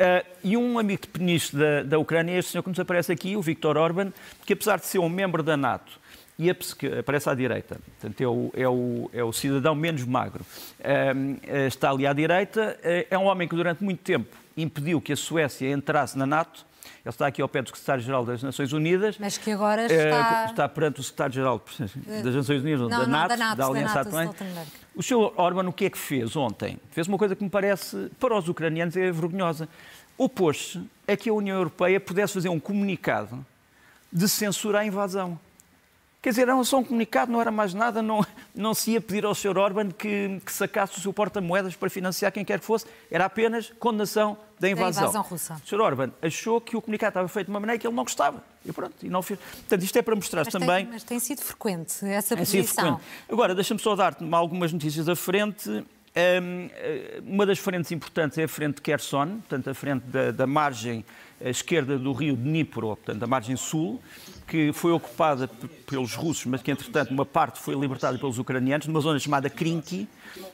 [0.00, 3.12] Uh, e um amigo de peniche da, da Ucrânia é este senhor que nos aparece
[3.12, 4.10] aqui, o Viktor Orban,
[4.46, 6.00] que apesar de ser um membro da NATO,
[6.38, 10.42] e que aparece à direita, portanto é o, é o, é o cidadão menos magro,
[10.42, 15.12] uh, está ali à direita, uh, é um homem que durante muito tempo impediu que
[15.12, 16.64] a Suécia entrasse na NATO,
[17.04, 19.16] ele está aqui ao pé do secretário-geral das Nações Unidas.
[19.18, 20.46] Mas que agora está...
[20.46, 21.62] está perante o secretário-geral
[22.22, 24.46] das Nações Unidas, não, da, NATO, da, NATO, da Aliança Atlântica.
[24.94, 26.78] O senhor Orban o que é que fez ontem?
[26.90, 29.68] Fez uma coisa que me parece, para os ucranianos, é vergonhosa.
[30.18, 33.44] Opôs-se a que a União Europeia pudesse fazer um comunicado
[34.12, 35.38] de censura à invasão.
[36.22, 39.24] Quer dizer, era só um comunicado, não era mais nada, não, não se ia pedir
[39.24, 39.56] ao Sr.
[39.56, 43.72] Orban que, que sacasse o seu porta-moedas para financiar quem quer que fosse, era apenas
[43.78, 45.04] condenação da invasão.
[45.04, 45.54] Da invasão russa.
[45.64, 45.80] O Sr.
[45.80, 48.44] Orban achou que o comunicado estava feito de uma maneira que ele não gostava.
[48.66, 49.40] E pronto, e não fez.
[49.40, 50.84] Portanto, isto é para mostrar mas também.
[50.84, 52.98] Tem, mas tem sido frequente essa posição.
[52.98, 53.02] Frequente.
[53.30, 55.82] Agora, deixa-me só dar-te algumas notícias à frente.
[56.14, 60.46] Eh, uma das frentes importantes é a frente de Kherson, portanto, a frente da, da
[60.46, 61.02] margem
[61.40, 64.02] esquerda do rio Dnipro, portanto, a margem sul,
[64.50, 65.48] que foi ocupada
[65.86, 70.08] pelos russos, mas que, entretanto, uma parte foi libertada pelos ucranianos, numa zona chamada Krinky,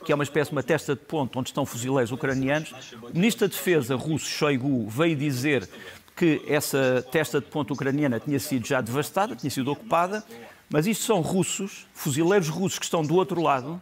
[0.05, 2.75] que é uma espécie de uma testa de ponto onde estão fuzileiros ucranianos.
[3.03, 5.67] O ministro da Defesa russo, Shoigu, veio dizer
[6.15, 10.23] que essa testa de ponto ucraniana tinha sido já devastada, tinha sido ocupada,
[10.69, 13.81] mas isto são russos, fuzileiros russos que estão do outro lado,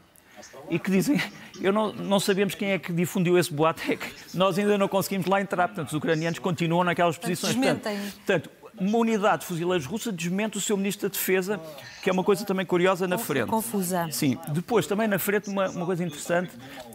[0.70, 1.20] e que dizem,
[1.60, 4.86] eu não, não sabemos quem é que difundiu esse boato, é que nós ainda não
[4.86, 7.56] conseguimos lá entrar, portanto os ucranianos continuam naquelas posições.
[7.56, 7.98] Desmentem.
[7.98, 11.60] Portanto, uma unidade de fuzileiros russa desmente o seu ministro da Defesa,
[12.02, 13.48] que é uma coisa também curiosa na frente.
[13.48, 14.08] Confusa.
[14.10, 14.38] Sim.
[14.48, 16.50] Depois, também na frente, uma, uma coisa interessante,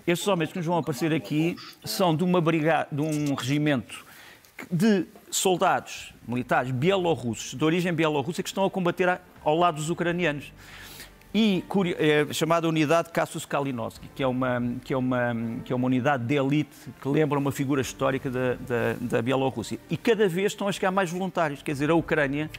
[0.05, 4.05] estes homens que nos vão aparecer aqui são de uma brigada, de um regimento
[4.69, 10.51] de soldados militares bielorrussos, de origem bielorrussa, que estão a combater ao lado dos ucranianos.
[11.33, 11.63] E
[11.97, 16.23] é chamada unidade Cassius Kalinowski, que é uma, que é uma, que é uma unidade
[16.23, 19.77] de elite que lembra uma figura histórica da, da, da Bielorrússia.
[19.89, 22.49] E cada vez estão a chegar mais voluntários, quer dizer, a Ucrânia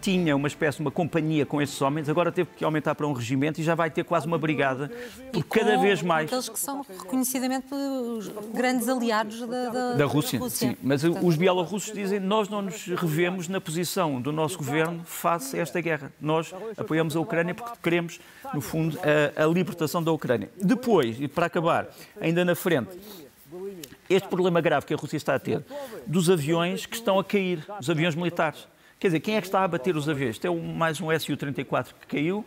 [0.00, 3.12] tinha uma espécie de uma companhia com esses homens, agora teve que aumentar para um
[3.12, 4.90] regimento e já vai ter quase uma brigada,
[5.32, 6.26] por cada vez mais.
[6.26, 10.38] Aqueles que são reconhecidamente os grandes aliados da, da, da Rússia.
[10.38, 10.70] Da Rússia.
[10.70, 15.02] Sim, mas Portanto, os bielorrussos dizem nós não nos revemos na posição do nosso governo
[15.04, 16.12] face a esta guerra.
[16.20, 18.20] Nós apoiamos a Ucrânia porque queremos,
[18.54, 18.98] no fundo,
[19.36, 20.50] a, a libertação da Ucrânia.
[20.56, 21.88] Depois, e para acabar,
[22.20, 22.98] ainda na frente,
[24.08, 25.62] este problema grave que a Rússia está a ter
[26.06, 28.66] dos aviões que estão a cair, os aviões militares.
[28.98, 30.30] Quer dizer, quem é que está a bater os aviões?
[30.34, 32.44] Este é mais um Su-34 que caiu.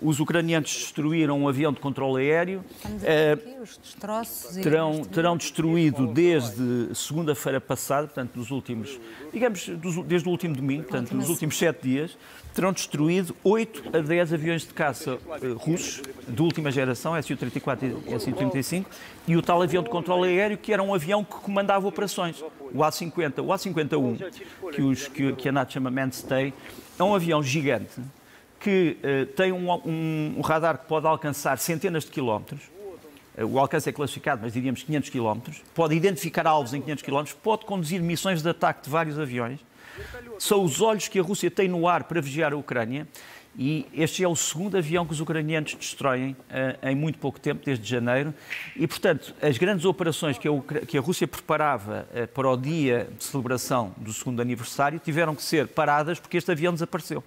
[0.00, 2.64] Os ucranianos destruíram um avião de controle aéreo.
[2.84, 8.98] Uh, os destroços terão, terão destruído desde segunda-feira passada, portanto, nos últimos,
[9.32, 9.68] digamos,
[10.04, 12.18] desde o último domingo, portanto, nos últimos sete dias,
[12.54, 18.18] terão destruído 8 a 10 aviões de caça uh, russos de última geração, Su-34 e
[18.18, 18.86] Su-35,
[19.26, 22.84] e o tal avião de controle aéreo que era um avião que comandava operações, o
[22.84, 23.44] A-50.
[23.44, 26.52] O A-51, que, os, que, que a NATO chama Manstay,
[26.98, 28.00] é um avião gigante
[28.60, 32.60] que uh, tem um, um, um, radar que pode alcançar centenas de quilómetros.
[33.36, 35.62] Uh, o alcance é classificado, mas diríamos 500 quilómetros.
[35.74, 37.36] Pode identificar alvos em 500 quilómetros.
[37.42, 39.58] Pode conduzir missões de ataque de vários aviões
[40.38, 43.06] são os olhos que a Rússia tem no ar para vigiar a Ucrânia.
[43.58, 47.62] E este é o segundo avião que os ucranianos destroem uh, em muito pouco tempo,
[47.62, 48.32] desde janeiro.
[48.74, 53.08] E, portanto, as grandes operações que a, que a Rússia preparava uh, para o dia
[53.16, 57.22] de celebração do segundo aniversário tiveram que ser paradas porque este avião desapareceu.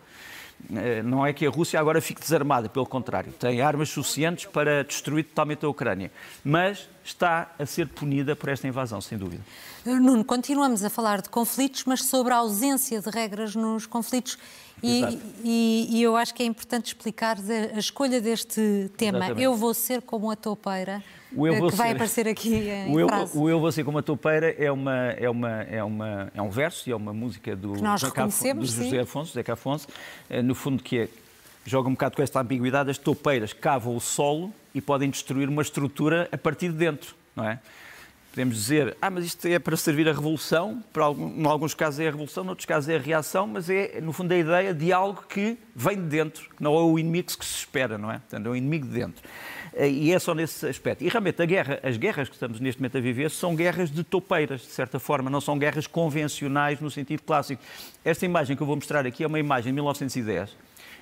[0.70, 4.84] Uh, não é que a Rússia agora fique desarmada, pelo contrário, tem armas suficientes para
[4.84, 6.12] destruir totalmente a Ucrânia.
[6.44, 9.44] Mas está a ser punida por esta invasão, sem dúvida.
[9.86, 14.38] Nuno, continuamos a falar de conflitos, mas sobre a ausência de regras nos conflitos.
[14.82, 15.04] E,
[15.44, 19.20] e, e eu acho que é importante explicar a, escolha deste tema.
[19.20, 19.44] Exatamente.
[19.44, 21.04] Eu vou ser como a toupeira.
[21.36, 21.96] O eu vou que vai ser...
[21.96, 25.62] aparecer aqui o eu, o eu Vou Ser Como a Toupeira é, uma, é, uma,
[25.64, 27.84] é, uma, é um verso e é uma música do, do
[28.66, 29.88] José Afonso, José Afonso,
[30.30, 31.10] eh, no fundo que é,
[31.66, 35.62] joga um bocado com esta ambiguidade, as toupeiras cavam o solo e podem destruir uma
[35.62, 37.60] estrutura a partir de dentro, não é?
[38.36, 42.02] Podemos dizer, ah, mas isto é para servir a revolução, para algum, em alguns casos
[42.02, 44.74] é a revolução, em outros casos é a reação, mas é, no fundo, a ideia
[44.74, 48.12] de algo que vem de dentro, que não é o inimigo que se espera, não
[48.12, 48.20] é?
[48.20, 49.24] Portanto, é um inimigo de dentro.
[49.76, 51.04] Eh, e é só nesse aspecto.
[51.04, 54.62] E realmente guerra, as guerras que estamos neste momento a viver são guerras de topeiras,
[54.62, 57.62] de certa forma, não são guerras convencionais no sentido clássico.
[58.04, 60.50] Esta imagem que eu vou mostrar aqui é uma imagem de 1910.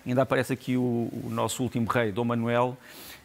[0.06, 2.78] Ainda aparece aqui o, o nosso último rei, Dom Manuel,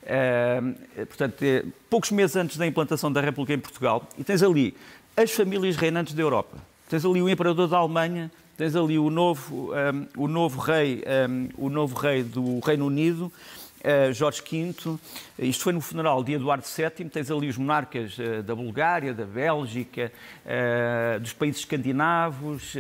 [0.09, 4.75] Uh, portanto, é, poucos meses antes da implantação da República em Portugal, e tens ali
[5.15, 6.57] as famílias reinantes da Europa.
[6.89, 11.49] Tens ali o imperador da Alemanha, tens ali o novo, um, o novo rei, um,
[11.59, 13.31] o novo rei do Reino Unido,
[13.85, 14.99] uh, Jorge V.
[15.39, 17.09] Isto foi no funeral de Eduardo VII.
[17.09, 20.13] Tens ali os monarcas uh, da Bulgária, da Bélgica,
[20.45, 22.75] uh, dos países escandinavos.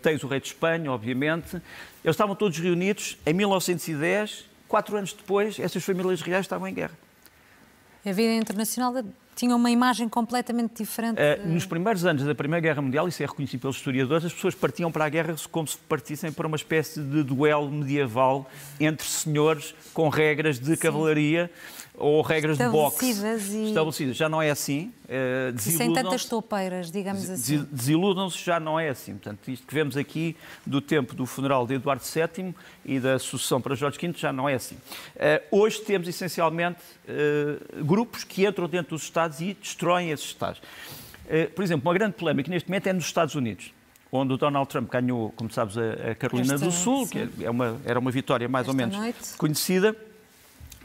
[0.00, 1.54] tens o rei de Espanha, obviamente.
[2.04, 6.96] Eles estavam todos reunidos em 1910 quatro anos depois, essas famílias reais estavam em guerra.
[8.06, 8.94] A vida internacional
[9.34, 11.18] tinha uma imagem completamente diferente.
[11.18, 14.54] Uh, nos primeiros anos da Primeira Guerra Mundial, isso é reconhecido pelos historiadores, as pessoas
[14.54, 19.74] partiam para a guerra como se partissem para uma espécie de duelo medieval entre senhores
[19.92, 20.76] com regras de Sim.
[20.76, 21.50] cavalaria
[21.96, 23.68] ou regras de boxe e...
[23.68, 24.16] estabelecidas.
[24.16, 24.92] Já não é assim.
[25.04, 27.66] Uh, sem tantas toupeiras, digamos assim.
[27.70, 29.12] Desiludam-se, já não é assim.
[29.12, 33.60] Portanto, isto que vemos aqui do tempo do funeral de Eduardo VII e da sucessão
[33.60, 34.76] para Jorge V já não é assim.
[34.76, 40.60] Uh, hoje temos essencialmente uh, grupos que entram dentro dos Estados e destroem esses Estados.
[41.54, 43.72] por exemplo, uma grande polémica neste momento é nos Estados Unidos
[44.14, 47.28] onde o Donald Trump ganhou, como sabes, a Carolina Esta, do Sul, sim.
[47.28, 49.36] que é uma, era uma vitória mais Esta ou menos noite.
[49.38, 49.96] conhecida.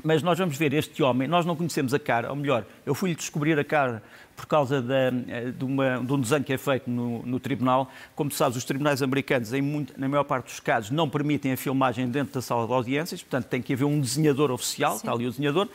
[0.04, 3.16] Mas nós vamos ver este homem, nós não conhecemos a cara, ou melhor, eu fui-lhe
[3.16, 4.02] descobrir a cara
[4.36, 7.92] por causa de, de, uma, de, um desenho que é feito no, no, tribunal.
[8.16, 11.54] Como tu sabes, os tribunais americanos, em muito, na maior parte dos casos, não permitem
[11.54, 14.98] a filmagem dentro da sala de audiências, portanto tem que haver um desenhador oficial, Sim.
[14.98, 15.68] está ali o desenhador.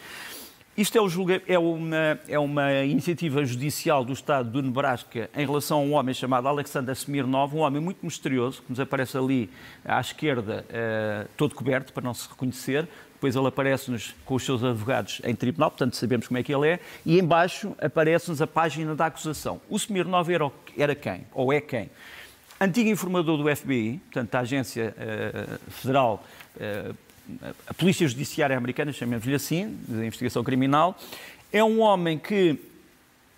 [0.75, 1.43] Isto é, julga...
[1.47, 6.15] é, uma, é, uma, iniciativa judicial do Estado do Nebraska em relação a um homem
[6.15, 9.51] chamado Alexander Smirnov, um homem muito misterioso, que nos aparece ali
[9.85, 12.89] à esquerda, uh, todo coberto, para não se reconhecer
[13.23, 16.67] depois ele aparece-nos com os seus advogados em tribunal, portanto sabemos como é que ele
[16.67, 19.61] é, e embaixo aparece-nos a página da acusação.
[19.69, 21.25] O Smirnov era, era quem?
[21.33, 21.89] Ou é quem?
[22.61, 26.25] Antigo informador do FBI, portanto da Agência uh, Federal,
[26.57, 26.97] uh,
[27.69, 30.99] a Polícia Judiciária Americana, chamemos-lhe assim, de investigação criminal,
[31.53, 32.59] é um homem que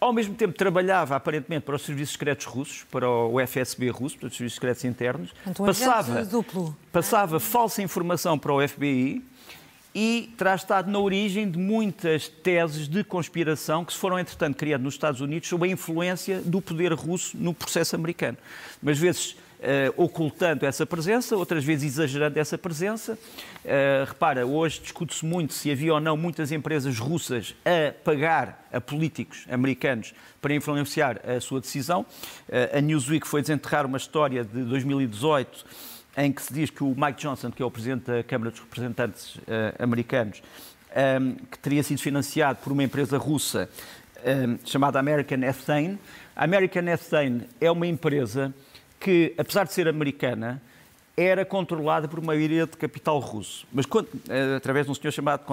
[0.01, 4.29] ao mesmo tempo trabalhava aparentemente para os serviços secretos russos, para o FSB russo, para
[4.29, 6.75] os serviços secretos internos, então, passava, duplo.
[6.90, 9.23] passava falsa informação para o FBI
[9.94, 14.85] e terá estado na origem de muitas teses de conspiração que se foram, entretanto, criadas
[14.85, 18.37] nos Estados Unidos sob a influência do poder russo no processo americano.
[18.83, 23.14] Mas vezes Uh, ocultando essa presença, outras vezes exagerando essa presença.
[23.64, 28.78] Uh, repara, hoje discute-se muito se havia ou não muitas empresas russas a pagar a
[28.78, 32.04] políticos americanos para influenciar a sua decisão.
[32.46, 35.64] Uh, a Newsweek foi desenterrar uma história de 2018
[36.16, 38.61] em que se diz que o Mike Johnson, que é o presidente da Câmara dos
[38.61, 39.37] Representantes
[39.79, 40.42] americanos,
[40.94, 43.68] um, que teria sido financiado por uma empresa russa
[44.24, 45.98] um, chamada American Ethane.
[46.37, 48.55] A American Ethane é uma empresa
[49.00, 50.62] que, apesar de ser americana,
[51.16, 53.87] era controlada por uma maioria de capital russo, mas
[54.29, 55.44] eh, através de um senhor chamado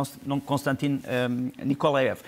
[0.44, 2.22] Konstantin um, Nikolaev.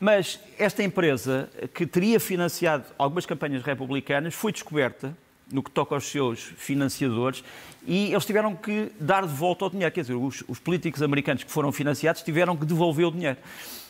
[0.00, 5.14] Mas esta empresa, que teria financiado algumas campanhas republicanas, foi descoberta
[5.52, 7.44] no que toca aos seus financiadores
[7.86, 9.92] e eles tiveram que dar de volta o dinheiro.
[9.92, 13.36] Quer dizer, os, os políticos americanos que foram financiados tiveram que devolver o dinheiro.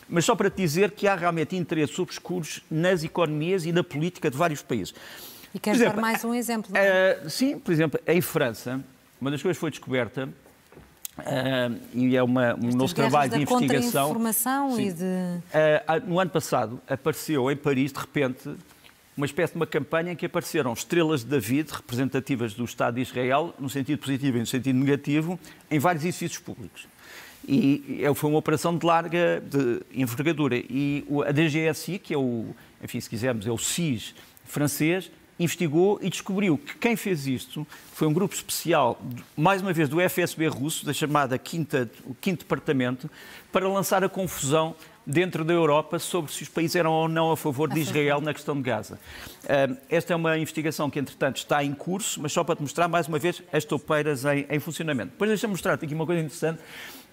[0.09, 4.29] Mas só para te dizer que há realmente interesses obscuros nas economias e na política
[4.29, 4.93] de vários países.
[5.53, 6.71] E queres exemplo, dar mais um exemplo?
[6.71, 8.83] Uh, sim, por exemplo, em França,
[9.21, 10.27] uma das coisas que foi descoberta,
[11.19, 14.09] uh, e é uma, um novo trabalho de investigação.
[14.09, 15.03] informação e de.
[15.03, 18.49] Uh, no ano passado, apareceu em Paris, de repente,
[19.15, 23.01] uma espécie de uma campanha em que apareceram estrelas de David, representativas do Estado de
[23.01, 26.87] Israel, no sentido positivo e no sentido negativo, em vários edifícios públicos.
[27.47, 30.55] E foi uma operação de larga de envergadura.
[30.55, 36.09] E a DGSI, que é o, enfim, se quisermos, é o SIS francês, investigou e
[36.09, 39.01] descobriu que quem fez isto foi um grupo especial,
[39.35, 43.09] mais uma vez, do FSB russo, da chamada Quinta, o Quinto Departamento,
[43.51, 47.37] para lançar a confusão dentro da Europa sobre se os países eram ou não a
[47.37, 48.99] favor de Israel na questão de Gaza.
[49.89, 53.07] Esta é uma investigação que, entretanto, está em curso, mas só para te mostrar, mais
[53.07, 55.11] uma vez, as toupeiras em, em funcionamento.
[55.11, 56.59] Depois deixa-me mostrar-te aqui uma coisa interessante.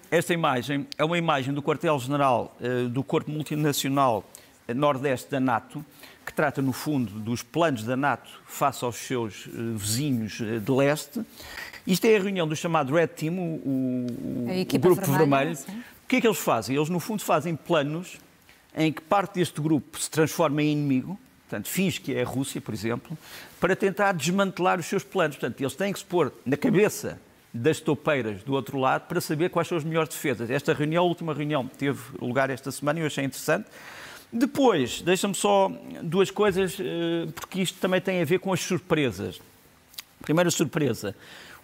[0.09, 4.29] Esta imagem é uma imagem do quartel-general eh, do Corpo Multinacional
[4.67, 5.85] eh, Nordeste da NATO,
[6.25, 10.71] que trata, no fundo, dos planos da NATO face aos seus eh, vizinhos eh, de
[10.71, 11.21] leste.
[11.85, 15.55] Isto é a reunião do chamado Red Team, o, o, o Grupo Vermelho.
[15.55, 15.83] Vermelho.
[16.03, 16.75] O que é que eles fazem?
[16.75, 18.17] Eles, no fundo, fazem planos
[18.75, 22.61] em que parte deste grupo se transforma em inimigo, portanto, finge que é a Rússia,
[22.61, 23.17] por exemplo,
[23.59, 25.37] para tentar desmantelar os seus planos.
[25.37, 27.19] Portanto, eles têm que se pôr na cabeça
[27.53, 30.49] das topeiras do outro lado para saber quais são as melhores defesas.
[30.49, 33.67] Esta reunião, a última reunião, teve lugar esta semana e eu achei interessante.
[34.33, 35.69] Depois, deixa-me só
[36.01, 39.41] duas coisas, eh, porque isto também tem a ver com as surpresas.
[40.21, 41.13] Primeira surpresa.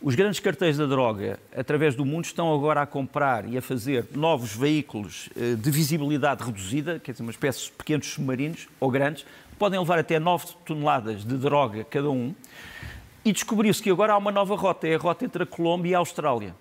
[0.02, 4.06] Os grandes cartéis da droga, através do mundo, estão agora a comprar e a fazer
[4.14, 9.26] novos veículos eh, de visibilidade reduzida, quer dizer, uma espécie de pequenos submarinos ou grandes,
[9.58, 12.36] podem levar até 9 toneladas de droga cada um.
[13.24, 15.96] E descobriu-se que agora há uma nova rota, é a rota entre a Colômbia e
[15.96, 16.54] a Austrália.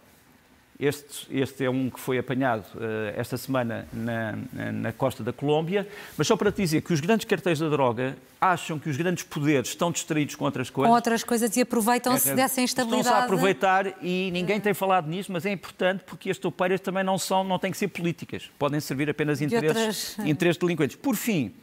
[0.79, 2.81] Este, este, é um que foi apanhado uh,
[3.17, 4.35] esta semana na,
[4.73, 8.15] na, costa da Colômbia, mas só para te dizer que os grandes cartéis da droga
[8.39, 10.91] acham que os grandes poderes estão distraídos com outras coisas.
[10.91, 13.07] Com outras coisas e aproveitam-se é, dessa instabilidade.
[13.07, 17.03] Estão-se a aproveitar e ninguém tem falado nisso, mas é importante porque as toupeiras também
[17.03, 20.29] não, são, não têm que ser políticas, podem servir apenas interesses, outras...
[20.29, 20.97] interesses delinquentes.
[20.97, 21.55] Por fim,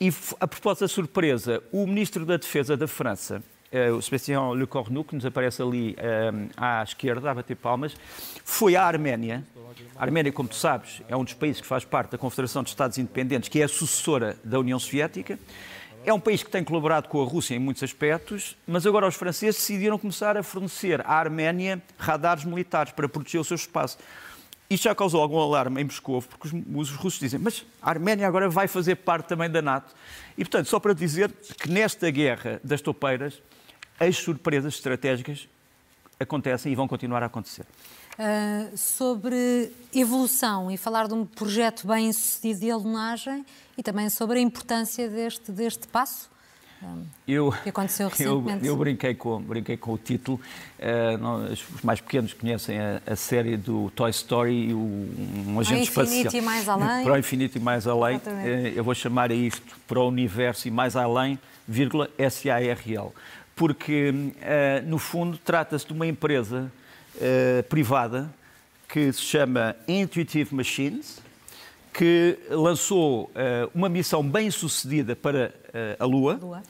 [0.00, 3.42] e a propósito da surpresa, o Ministro da Defesa da França
[3.96, 7.96] o Sebastião Le Cornu, que nos aparece ali um, à esquerda, a bater palmas,
[8.44, 9.44] foi à Arménia.
[9.96, 12.70] A Arménia, como tu sabes, é um dos países que faz parte da Confederação de
[12.70, 15.38] Estados Independentes, que é a sucessora da União Soviética.
[16.04, 19.16] É um país que tem colaborado com a Rússia em muitos aspectos, mas agora os
[19.16, 23.98] franceses decidiram começar a fornecer à Arménia radares militares para proteger o seu espaço.
[24.68, 28.26] Isto já causou algum alarme em Moscou, porque os, os, russos dizem, mas a Arménia
[28.26, 29.94] agora vai fazer parte também da NATO.
[30.36, 33.40] E, portanto, só para dizer que nesta guerra das toupeiras,
[33.98, 35.48] as surpresas estratégicas
[36.18, 37.66] acontecem e vão continuar a acontecer.
[38.18, 43.44] Uh, sobre evolução e falar de um projeto bem sucedido de alunagem
[43.76, 46.30] e também sobre a importância deste, deste passo.
[46.82, 46.94] Ah,
[47.28, 48.64] eu, que aconteceu recentemente.
[48.64, 50.40] Eu, eu, brinquei, com, brinquei com o título.
[50.78, 56.30] Uh, os mais pequenos conhecem a, a, série do Toy Story, o, um agente espacial.
[56.32, 57.04] Para o infinito e mais além.
[57.04, 58.16] Para o infinito e mais além.
[58.16, 61.38] Uh, eu vou chamar a isto para o universo e mais além,
[61.68, 63.12] vírgula, S-A-R-L
[63.56, 66.70] porque, uh, no fundo, trata-se de uma empresa
[67.14, 68.30] uh, privada
[68.86, 71.20] que se chama Intuitive Machines,
[71.92, 75.52] que lançou uh, uma missão bem sucedida para
[75.98, 76.62] a Lua, Lua,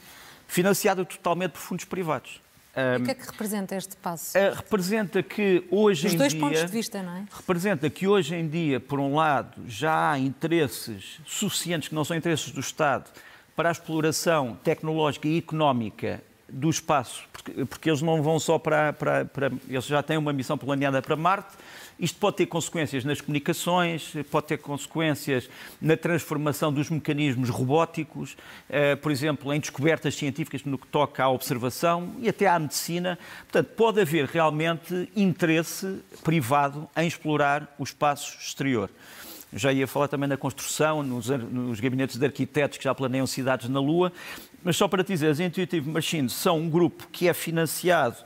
[0.47, 2.41] financiada totalmente por fundos privados.
[2.77, 4.37] Um, o que é que representa este passo?
[4.55, 6.41] representa que hoje Os em dois dia.
[6.41, 7.25] pontos de vista, não é?
[7.33, 12.17] Representa que hoje em dia, por um lado, já há interesses suficientes, que não são
[12.17, 13.11] interesses do Estado,
[13.55, 18.93] para a exploração tecnológica e económica do espaço, porque, porque eles não vão só para,
[18.93, 21.57] para, para, Eles já têm uma missão planeada para Marte.
[21.99, 25.49] Isto pode ter consequências nas comunicações, pode ter consequências
[25.81, 28.37] na transformação dos mecanismos robóticos,
[28.69, 33.19] eh, por exemplo, em descobertas científicas no que toca à observação e até à medicina.
[33.51, 38.91] Portanto, pode haver realmente interesse privado em explorar o espaço exterior.
[39.53, 43.69] Já ia falar também da construção, nos, nos gabinetes de arquitetos que já planeiam cidades
[43.69, 44.13] na Lua.
[44.63, 48.17] Mas só para te dizer, as Intuitive Machines são um grupo que é financiado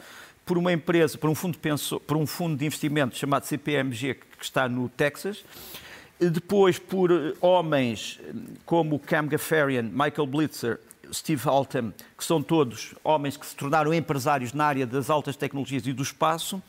[0.45, 4.15] por uma empresa, por um fundo de, penso, por um fundo de investimento chamado CPMG,
[4.15, 5.45] que está no Texas.
[6.19, 7.11] Depois por
[7.41, 8.21] homens
[8.67, 10.81] como Cam Gaffarian, Michael Blitzer,
[11.13, 15.87] Steve Altem, que são todos homens que se tornaram empresários na área das altas tecnologias
[15.87, 16.63] e do espaço.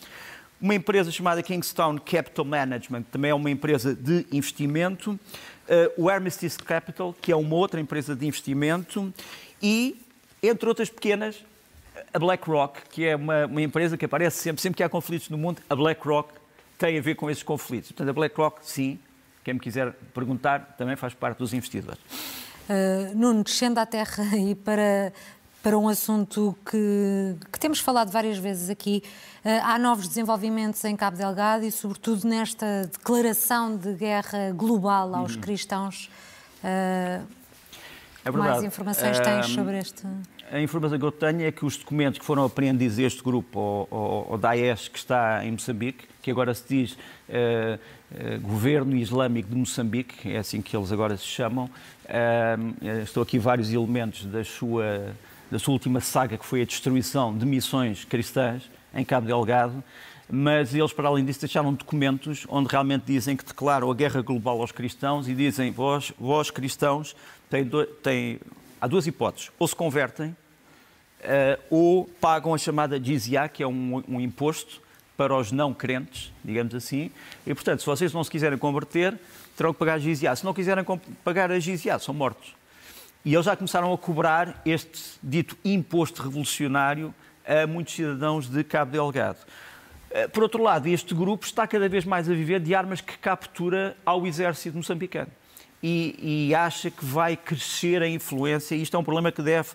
[0.62, 5.12] Uma empresa chamada Kingstone Capital Management, também é uma empresa de investimento.
[5.12, 9.12] Uh, o Armistice Capital, que é uma outra empresa de investimento
[9.62, 10.00] e,
[10.44, 11.44] entre outras pequenas,
[12.14, 15.38] a BlackRock, que é uma, uma, empresa que aparece sempre, sempre que há conflitos no
[15.38, 16.34] mundo, a BlackRock
[16.78, 17.92] tem a ver com esses conflitos.
[17.92, 19.00] Portanto, a BlackRock, sim,
[19.44, 22.00] quem me quiser perguntar, também faz parte dos investidores.
[22.70, 25.12] Uh, Nuno, descendo à terra e para,
[25.62, 29.04] para um assunto que, que temos falado várias vezes aqui,
[29.46, 35.36] uh, há novos desenvolvimentos em Cabo Delgado e, sobretudo, nesta declaração de guerra global aos
[35.36, 35.42] uhum.
[35.42, 36.10] cristãos.
[36.64, 37.26] Uh,
[38.24, 40.04] é Mais informações tens sobre este?
[40.52, 44.38] A informação que eu tenho é que os documentos que foram apreendidos este grupo, o,
[44.38, 46.98] Daesh, que está em Moçambique, que agora se diz uh,
[48.12, 51.66] uh, Governo Islâmico de Moçambique, é assim que eles agora se chamam.
[51.66, 55.16] Uh, estou aqui vários elementos da sua,
[55.52, 59.84] da sua última saga, que foi a destruição de missões cristãs em Cabo Delgado
[60.34, 64.62] mas eles, para além disso, deixaram documentos onde realmente dizem que declaram a guerra global
[64.62, 67.14] aos cristãos e dizem: vós, vós cristãos,
[67.50, 68.40] têm, do, têm,
[68.80, 69.52] há duas hipóteses.
[69.60, 74.82] Ou se convertem, uh, ou pagam a chamada jizya, que é um, um imposto
[75.18, 77.12] para os não crentes, digamos assim.
[77.46, 79.20] E, portanto, se vocês não se quiserem converter,
[79.58, 80.34] terão que pagar a jizya.
[80.34, 80.86] Se não quiserem
[81.26, 82.56] pagar a jizya, são mortos.
[83.24, 87.14] E eles já começaram a cobrar este dito imposto revolucionário
[87.46, 89.38] a muitos cidadãos de Cabo Delgado.
[90.10, 93.18] Eh, por outro lado, este grupo está cada vez mais a viver de armas que
[93.18, 95.30] captura ao exército moçambicano.
[95.84, 99.70] E, e acha que vai crescer a influência, isto é um problema que deve,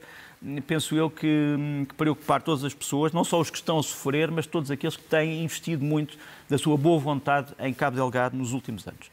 [0.66, 1.56] penso eu, que,
[1.88, 4.96] que preocupar todas as pessoas, não só os que estão a sofrer, mas todos aqueles
[4.96, 6.16] que têm investido muito
[6.48, 9.10] da sua boa vontade em Cabo Delgado nos últimos anos.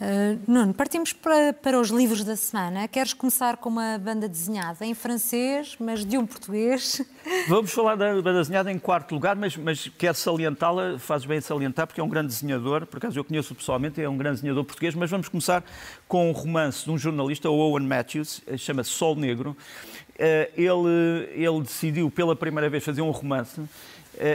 [0.00, 2.88] Uh, Nuno, partimos para, para os livros da semana.
[2.88, 7.02] Queres começar com uma banda desenhada em francês, mas de um português?
[7.46, 11.86] Vamos falar da banda desenhada em quarto lugar, mas, mas quero salientá-la, fazes bem salientar,
[11.86, 14.94] porque é um grande desenhador, por acaso eu conheço pessoalmente, é um grande desenhador português,
[14.94, 15.62] mas vamos começar
[16.08, 19.54] com um romance de um jornalista, Owen Matthews, eh, chama-se Sol Negro.
[20.16, 23.60] Uh, ele, ele decidiu pela primeira vez fazer um romance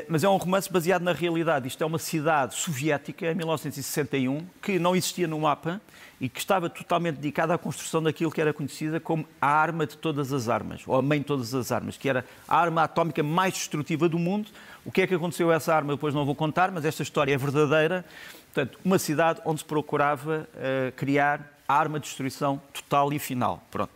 [0.08, 1.68] mas é um romance baseado na realidade.
[1.68, 5.82] Isto é uma cidade soviética, em 1961, que não existia no mapa
[6.20, 9.98] e que estava totalmente dedicada à construção daquilo que era conhecida como a arma de
[9.98, 13.22] todas as armas, ou a mãe de todas as armas, que era a arma atómica
[13.22, 14.50] mais destrutiva do mundo.
[14.86, 17.34] O que é que aconteceu a essa arma, depois não vou contar, mas esta história
[17.34, 18.06] é verdadeira.
[18.54, 23.62] Portanto, uma cidade onde se procurava uh, criar a arma de destruição total e final.
[23.70, 23.94] Pronto.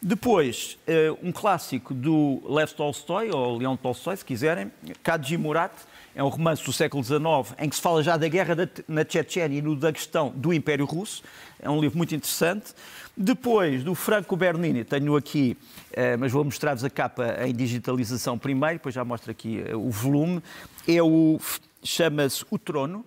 [0.00, 4.70] Depois, eh, um clássico do Lev Tolstói, ou Leon Tolstói, se quiserem,
[5.02, 5.72] Kadji Murat,
[6.14, 7.20] é um romance do século XIX
[7.58, 8.54] em que se fala já da guerra
[8.86, 11.24] na Chechênia e no questão do Império Russo.
[11.60, 12.74] É um livro muito interessante.
[13.16, 15.56] Depois, do Franco Bernini, tenho aqui,
[15.92, 19.90] eh, mas vou mostrar-vos a capa em digitalização primeiro, depois já mostro aqui eh, o
[19.90, 20.40] volume.
[20.86, 21.40] É o,
[21.82, 23.04] chama-se O Trono,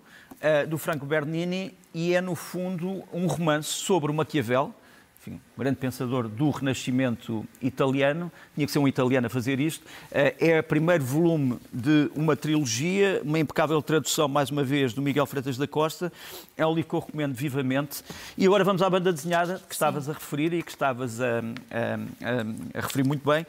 [0.67, 4.73] do Franco Bernini, e é, no fundo, um romance sobre o Maquiavel,
[5.21, 9.85] enfim, um grande pensador do Renascimento italiano, tinha que ser um italiano a fazer isto.
[10.11, 15.01] Eh, é o primeiro volume de uma trilogia, uma impecável tradução, mais uma vez, do
[15.01, 16.11] Miguel Freitas da Costa.
[16.57, 18.03] É um livro que eu recomendo vivamente.
[18.35, 20.11] E agora vamos à banda desenhada que estavas Sim.
[20.11, 23.45] a referir e que estavas a, a, a, a referir muito bem.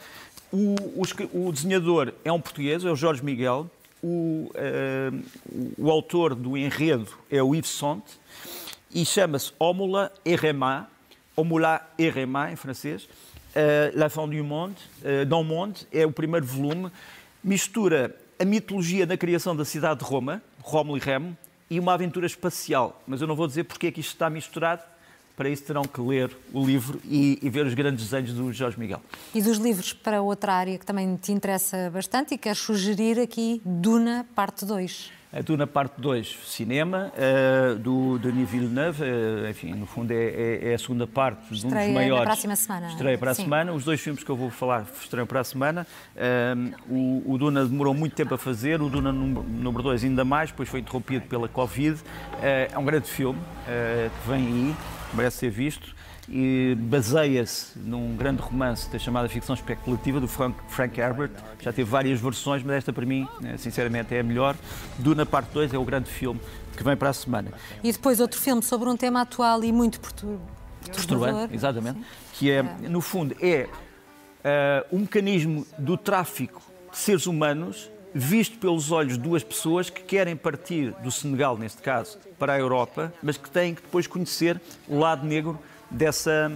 [0.53, 3.71] O, o, o, desenhador é um português, é o Jorge Miguel.
[4.03, 8.21] O, uh, o autor do enredo é o Yves Sonte
[8.95, 10.92] e chama-se Ómula Erema
[11.37, 16.13] au Moulin Erema, em francês, uh, La Fin du Monde, uh, dans Monde, é o
[16.13, 16.91] primeiro volume,
[17.43, 21.37] mistura a mitologia da criação da cidade de Roma, Rómulo e Remo,
[21.71, 23.03] e uma aventura espacial.
[23.07, 24.83] Mas eu não vou dizer porque é que isto está misturado,
[25.37, 28.79] para isso terão que ler o livro e, e, ver os grandes desenhos do Jorge
[28.79, 29.01] Miguel.
[29.35, 33.63] E dos livros para outra área que também te interessa bastante e queres sugerir aqui
[33.65, 35.22] Duna, parte 2.
[35.35, 40.69] A Duna Parte 2, cinema, uh, do Denis Villeneuve, uh, enfim, no fundo é, é,
[40.71, 42.11] é, a segunda parte de um dos maiores.
[42.11, 42.89] para a próxima semana.
[42.89, 43.45] Estreia para a Sim.
[43.45, 43.73] semana.
[43.73, 45.87] Os dois filmes que eu vou falar estreiam para a semana.
[46.15, 50.51] Uh, o, o, Duna demorou muito tempo a fazer, o Duna número 2 ainda mais,
[50.51, 51.99] depois foi interrompido pela Covid.
[52.43, 54.77] é um grande filme que vem aí,
[55.15, 55.95] merece ser visto
[56.33, 61.31] e baseia-se num grande romance da chamada ficção especulativa do Frank, Frank Herbert.
[61.61, 64.57] Já teve várias versões, mas esta para mim, né, sinceramente, é a melhor.
[64.99, 66.41] Duna Parte 2 é o grande filme
[66.75, 67.53] que vem para a semana.
[67.85, 71.51] E depois outro filme sobre um tema atual e muito perturbador.
[71.53, 71.99] Exatamente.
[71.99, 72.05] Sim.
[72.33, 73.69] Que é, no fundo, é
[74.43, 80.03] uh, um mecanismo do tráfico de seres humanos visto pelos olhos de duas pessoas que
[80.03, 84.61] querem partir do Senegal, neste caso, para a Europa, mas que têm que depois conhecer
[84.87, 85.59] o lado negro
[85.93, 86.53] dessa,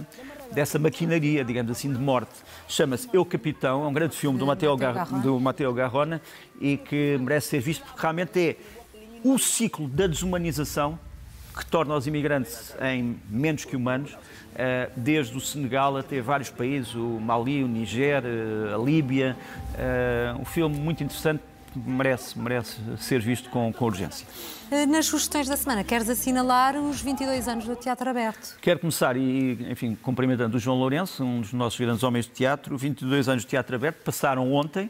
[0.51, 2.33] dessa maquinaria, digamos assim, de morte.
[2.67, 6.21] Chama-se Eu Capitão, é um grande filme do Matteo, Gar do Matteo Garrona
[6.59, 8.55] e que merece ser visto porque realmente é
[9.23, 10.99] o ciclo da desumanização
[11.55, 14.15] que torna os imigrantes em menos que humanos,
[14.55, 19.35] eh, desde o Senegal até vários países, o Mali, o Niger, eh, a Líbia.
[19.75, 21.41] Eh, um filme muito interessante
[21.85, 24.27] merece, merece ser visto com, com urgência.
[24.71, 28.57] Eh, nas sugestões da semana, queres assinalar os 22 anos do Teatro Aberto?
[28.61, 32.77] Quero começar, e, enfim, cumprimentando o João Lourenço, um dos nossos grandes homens de teatro.
[32.77, 34.89] 22 anos de Teatro Aberto passaram ontem.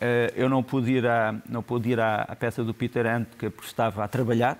[0.00, 3.50] Eh, eu não pude ir à, não pude ir à, à peça do Peter Handke
[3.50, 4.58] porque estava a trabalhar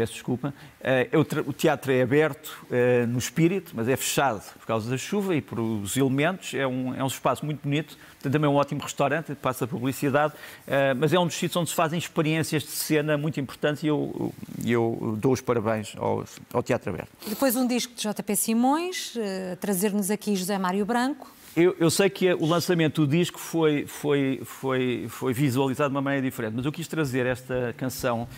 [0.00, 0.54] peço desculpa.
[0.80, 1.10] Eh,
[1.46, 5.42] o teatro é aberto eh, no espírito, mas é fechado por causa da chuva e
[5.42, 6.54] por os elementos.
[6.54, 10.32] É um, é um espaço muito bonito, tem também um ótimo restaurante, passa publicidade,
[10.66, 13.88] eh, mas é um dos sítios onde se fazem experiências de cena muito importantes e
[13.88, 14.32] eu,
[14.64, 17.10] eu dou os parabéns ao, ao Teatro Aberto.
[17.28, 19.14] Depois um disco de JP Simões,
[19.60, 21.30] trazer-nos aqui José Mário Branco.
[21.56, 26.00] Eu, eu, sei que o lançamento do disco foi, foi, foi, foi visualizado de uma
[26.00, 28.28] maneira diferente, mas eu quis trazer esta canção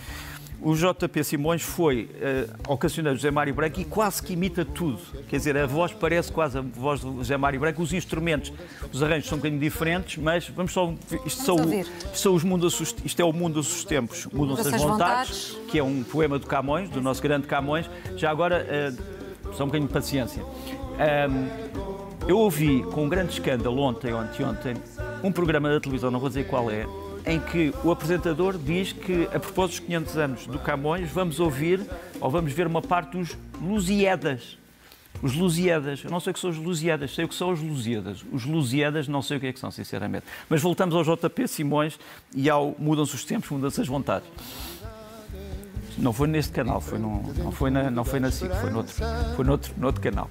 [0.63, 5.01] o JP Simões foi uh, ao cancioneiro José Mário Branco e quase que imita tudo.
[5.29, 8.53] Quer dizer, a voz parece quase a voz do José Mário Branco, os instrumentos,
[8.93, 10.95] os arranjos são um bocadinho diferentes, mas vamos só.
[11.27, 14.27] Isto, são, isto, são os mundos, isto é o mundo dos tempos.
[14.33, 17.91] Mudam-se as vontades, vontades, que é um poema do Camões, do nosso grande Camões.
[18.17, 20.43] Já agora, uh, só um bocadinho de paciência.
[20.43, 21.73] Um,
[22.29, 24.75] eu ouvi com um grande escândalo ontem, ontem, ontem,
[25.25, 26.87] um programa da televisão, não vou dizer qual é,
[27.27, 31.81] em que o apresentador diz que, a propósito dos 500 anos do Camões, vamos ouvir
[32.21, 34.59] ou vamos ver uma parte dos Lusíadas.
[35.23, 37.61] Os Lusíadas, eu não sei o que são os Lusíadas, sei o que são os
[37.61, 38.25] Lusíadas.
[38.33, 40.25] Os Lusíadas não sei o que é que são, sinceramente.
[40.49, 41.99] Mas voltamos ao JP Simões
[42.35, 44.29] e ao Mudam-se os tempos, mudam-se as vontades.
[45.99, 48.95] Não foi neste canal, foi no, não, foi na, não foi na foi noutro,
[49.37, 50.31] foi noutro, noutro canal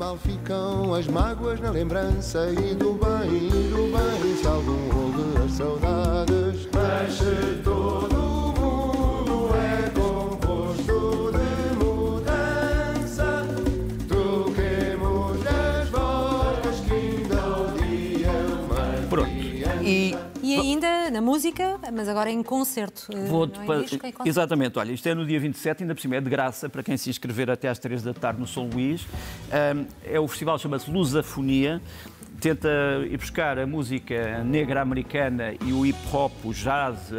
[0.00, 5.52] mal ficam as mágoas na lembrança e do bem, e do bem, se algum as
[5.52, 8.19] saudades, mexe todo
[20.70, 23.08] ainda na música, mas agora em concerto.
[23.12, 24.28] Eh, Vou é disco, em concerto.
[24.28, 26.96] Exatamente, olha, isto é no dia 27, ainda por cima é de graça para quem
[26.96, 29.06] se inscrever até às 3 da tarde no São Luís.
[30.04, 31.80] É o festival chama-se Lusafonia
[32.40, 32.68] tenta
[33.04, 37.14] ir buscar a música negra americana e o hip hop, o jazz uh,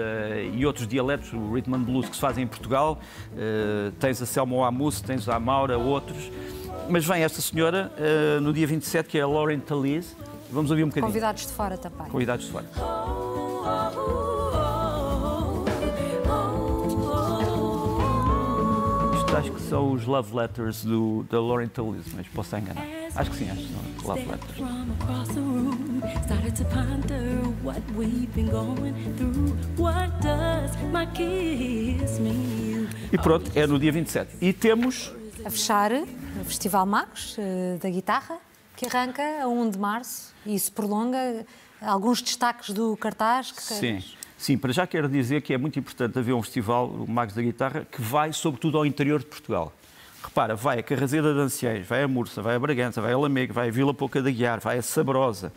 [0.51, 2.99] e outros dialetos, o rhythm and blues que se fazem em Portugal.
[3.31, 6.31] Uh, tens a Selma Amus, tens a Maura, outros.
[6.89, 7.91] Mas vem esta senhora
[8.41, 10.15] no dia 27, que é a Lauren Talise.
[10.51, 11.07] Vamos ouvir um bocadinho.
[11.07, 12.07] Convidados de fora também.
[12.07, 13.30] Convidados de fora.
[19.17, 22.87] Isto acho que são os love letters do, da Lauren Tallis, mas posso estar enganado.
[23.15, 24.57] Acho que sim, acho que são love letters.
[33.11, 34.37] E pronto, é no dia 27.
[34.41, 35.13] E temos.
[35.45, 38.37] A fechar o Festival Magos eh, da Guitarra,
[38.75, 41.45] que arranca a 1 de março e se prolonga.
[41.81, 44.03] Alguns destaques do cartaz que Sim.
[44.37, 47.41] Sim, para já quero dizer que é muito importante haver um festival, o Magos da
[47.43, 49.71] Guitarra, que vai sobretudo ao interior de Portugal.
[50.23, 53.53] Repara, vai a Carrazeda de Anciães, vai a Mursa, vai a Bragança, vai a Lamego,
[53.53, 55.51] vai a Vila Pouca da Guiar, vai a Sabrosa,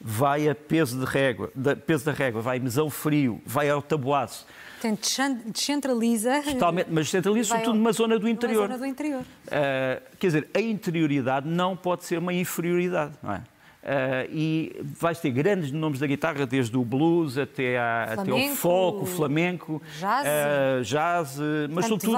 [0.00, 3.80] vai a Peso, de Régua, da, Peso da Régua, vai a Mesão Frio, vai ao
[3.80, 4.46] Tabuaço.
[4.80, 5.00] Portanto,
[5.46, 6.42] descentraliza.
[6.42, 8.68] Totalmente, mas descentraliza sobretudo numa zona do interior.
[8.68, 9.22] zona do interior.
[9.22, 13.42] Uh, quer dizer, a interioridade não pode ser uma inferioridade, não é?
[13.78, 18.52] Uh, e vais ter grandes nomes da guitarra, desde o blues até, a, flamenco, até
[18.52, 21.38] o folk, o flamenco, jazz, uh, jazz
[21.70, 22.12] mas, são tudo,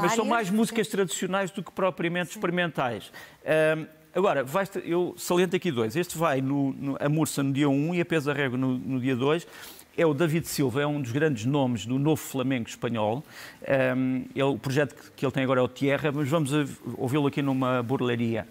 [0.00, 2.38] mas são mais músicas tradicionais do que propriamente sim.
[2.38, 3.12] experimentais.
[3.42, 5.96] Uh, agora, vais ter, eu saliento aqui dois.
[5.96, 8.98] Este vai no, no, a Mursa no dia 1 e a Pesa Régua no, no
[8.98, 9.46] dia 2
[9.96, 13.24] é o David Silva, é um dos grandes nomes do novo Flamengo espanhol.
[13.96, 16.50] Um, ele, o projeto que, que ele tem agora é o Tierra, mas vamos
[16.96, 18.46] ouvi-lo aqui numa burlaria.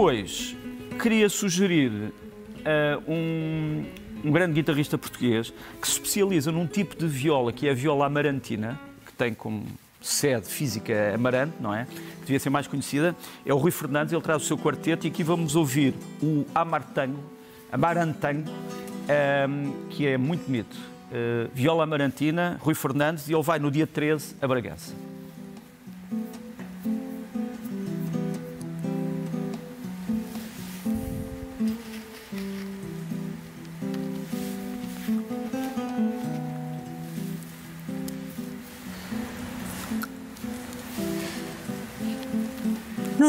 [0.00, 0.56] Depois
[0.98, 2.12] queria sugerir uh,
[3.06, 3.84] um,
[4.24, 8.06] um grande guitarrista português que se especializa num tipo de viola que é a viola
[8.06, 9.66] amarantina, que tem como
[10.00, 11.84] sede física Amarante, não é?
[11.84, 13.14] Que devia ser mais conhecida.
[13.44, 15.92] É o Rui Fernandes, ele traz o seu quarteto e aqui vamos ouvir
[16.22, 17.22] o Amartango,
[17.70, 20.78] Amarantango, um, que é muito bonito.
[21.12, 25.09] Uh, viola Amarantina, Rui Fernandes, e ele vai no dia 13 a Bragança.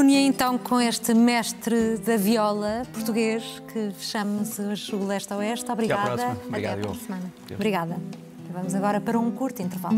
[0.09, 5.71] E então com este mestre da viola português que fechamos hoje o Leste a Oeste.
[5.71, 6.13] Obrigada.
[6.13, 6.47] Até à próxima.
[6.47, 7.19] Obrigado, Até à próxima.
[7.53, 7.97] Obrigada.
[8.51, 9.97] Vamos agora para um curto intervalo.